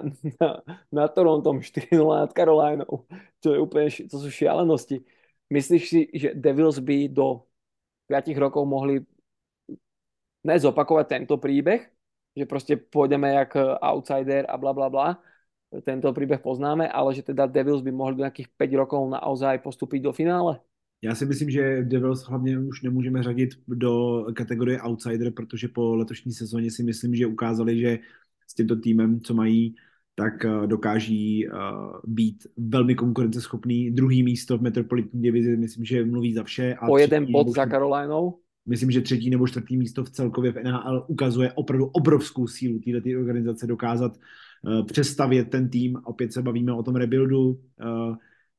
[0.92, 3.08] nad Torontom, 4-0 nad Carolinou.
[3.44, 5.04] To je úplne, to sú šialenosti.
[5.50, 7.48] Myslíš si, že Devils by do
[8.08, 9.04] 5 rokov mohli
[10.44, 11.93] nezopakovať tento príbeh,
[12.38, 15.22] že prostě pôjdeme jak eh, outsider a bla bla bla.
[15.74, 20.00] Tento príbeh poznáme, ale že teda Devils by mohli do nějakých 5 rokov naozaj postupit
[20.00, 20.60] do finále.
[21.02, 26.34] Já si myslím, že Devils hlavně už nemůžeme řadit do kategorie outsider, protože po letošní
[26.34, 28.00] sezóně si myslím, že ukázali, že
[28.48, 29.76] s tímto týmem, co mají,
[30.16, 31.54] tak eh, dokáží uh,
[32.06, 33.92] být velmi konkurenceschopný.
[33.92, 36.76] Druhý místo v Metropolitní divizi, myslím, že mluví za vše.
[36.80, 38.40] A o jeden bod za Karolajnou?
[38.66, 43.20] Myslím, že třetí nebo čtvrtý místo v celkově v NHL ukazuje opravdu obrovskou sílu této
[43.20, 45.98] organizace dokázat uh, přestavět ten tým.
[46.04, 47.50] Opět se bavíme o tom rebuildu.
[47.50, 48.16] Uh,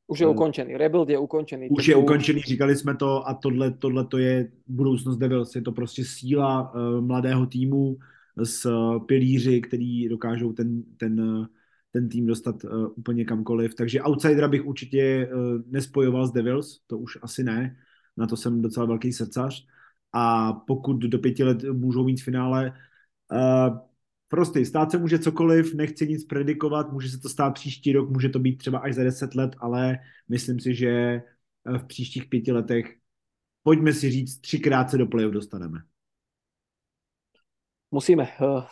[0.06, 0.76] už je uh, ukončený.
[0.76, 1.70] Rebuild je ukončený.
[1.70, 5.54] Už je ukončený, říkali jsme to a tohle, tohle to je budoucnost Devils.
[5.54, 7.96] Je to prostě síla uh, mladého týmu
[8.42, 11.46] s uh, pilíři, který dokážou ten, ten, uh,
[11.92, 13.74] ten tým dostat uh, úplně kamkoliv.
[13.74, 17.76] Takže outsidera bych určitě uh, nespojoval s Devils, to už asi ne,
[18.16, 19.66] na to jsem docela velký srdcař.
[20.16, 22.72] A pokud do pěti let můžou mít v finále,
[23.32, 23.78] uh,
[24.28, 28.28] prostě stát se může cokoliv, nechci nic predikovat, může se to stát příští rok, může
[28.28, 29.98] to být třeba až za deset let, ale
[30.28, 31.22] myslím si, že
[31.64, 32.96] v příštích pěti letech
[33.62, 35.78] pojďme si říct, třikrát se do play dostaneme.
[37.90, 38.28] Musíme.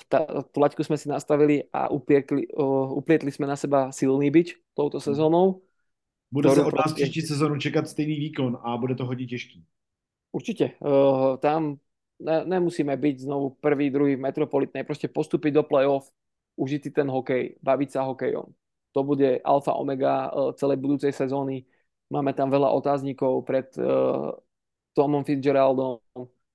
[0.08, 2.46] Ta, tu laťku jsme si nastavili a upiekli,
[2.88, 5.02] uplietli jsme na seba silný bič touto hmm.
[5.02, 5.62] sezónou.
[6.30, 7.02] Bude se od nás prostě...
[7.02, 9.64] příští sezónu čekat stejný výkon a bude to hodně těžký.
[10.32, 10.72] Určitě.
[11.40, 11.76] Tam
[12.20, 16.08] ne, nemusíme byť znovu prvý, druhý v Metropolitnej, prostě postúpiť do play-off,
[16.56, 18.44] užiť si ten hokej, baviť sa hokejom.
[18.92, 21.64] To bude alfa omega celej budúcej sezóny.
[22.12, 24.36] Máme tam veľa otáznikov pred uh,
[24.92, 25.96] Tomom Fitzgeraldom,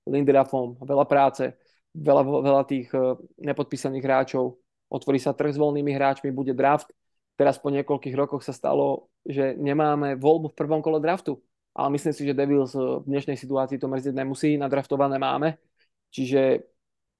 [0.06, 1.50] Lindrafom, veľa práce,
[1.98, 4.54] veľa, veľa tých uh, nepodpísaných hráčov.
[4.86, 6.94] Otvorí sa trh s voľnými hráčmi, bude draft.
[7.34, 11.42] Teraz po niekoľkých rokoch sa stalo, že nemáme voľbu v prvom kole draftu.
[11.78, 15.62] Ale myslím si, že Devils v dnešnej situácii to mrzieť nemusí, nadraftované máme.
[16.10, 16.66] Čiže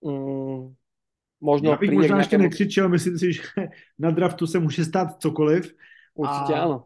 [0.02, 0.74] mm,
[1.40, 1.70] možno...
[1.70, 2.18] Já bych možná nějakému...
[2.18, 3.42] ještě nekřičel, myslím si, že
[3.98, 5.74] na draftu se může stát cokoliv.
[6.14, 6.62] Určitě a...
[6.62, 6.84] ano.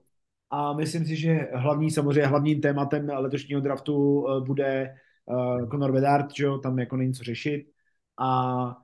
[0.51, 4.95] A myslím si, že hlavní, samozřejmě hlavním tématem letošního draftu eh, bude
[5.25, 7.73] uh, Conor Bedard, že jo, tam jako není co řešit.
[8.21, 8.77] A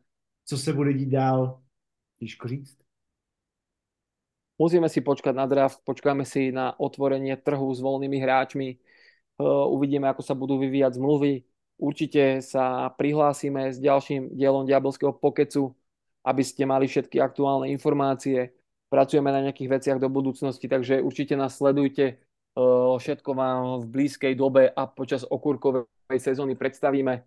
[0.45, 1.61] co se bude dít dál,
[2.19, 2.88] těžko říct.
[4.59, 10.11] Musíme si počkať na draft, počkáme si na otvorenie trhu s voľnými hráčmi, uh, uvidíme,
[10.11, 11.47] ako sa budú vyvíjať zmluvy.
[11.79, 15.71] Určite sa prihlásime s ďalším dielom Diabelského pokecu,
[16.27, 21.61] aby ste mali všetky aktuálne informácie pracujeme na nejakých veciach do budúcnosti, takže určite nás
[21.61, 22.25] sledujte.
[22.99, 25.87] Všetko vám v blízkej dobe a počas okurkovej
[26.17, 27.23] sezóny predstavíme,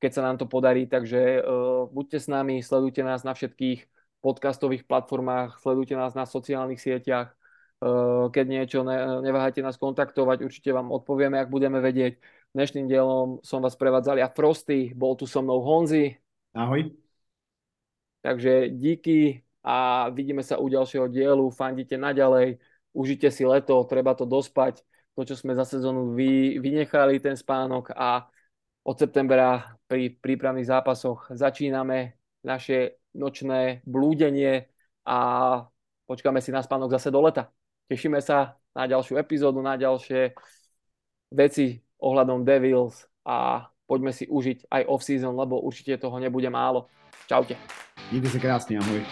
[0.00, 0.88] keď sa nám to podarí.
[0.88, 1.44] Takže
[1.92, 3.84] buďte s nami, sledujte nás na všetkých
[4.22, 7.34] podcastových platformách, sledujte nás na sociálnych sieťach.
[8.30, 8.86] Keď niečo,
[9.26, 12.22] neváhajte nás kontaktovať, určite vám odpovieme, ak budeme vedieť.
[12.54, 16.14] Dnešným dielom som vás prevádzal ja Frosty, bol tu so mnou Honzi.
[16.54, 16.94] Ahoj.
[18.22, 21.50] Takže díky, a vidíme sa u ďalšieho dielu.
[21.50, 22.62] Fandite naďalej,
[22.94, 24.78] užite si leto, treba to dospať.
[25.18, 28.30] To, čo sme za sezónu vy, vynechali, ten spánok a
[28.86, 32.14] od septembra pri prípravných zápasoch začíname
[32.46, 34.68] naše nočné blúdenie
[35.04, 35.18] a
[36.06, 37.52] počkáme si na spánok zase do leta.
[37.88, 40.32] Tešíme sa na ďalšiu epizódu, na ďalšie
[41.32, 46.88] veci ohľadom Devils a poďme si užiť aj off-season, lebo určite toho nebude málo.
[47.28, 47.56] Čaute.
[48.12, 49.06] Díky se krásně, ahoj.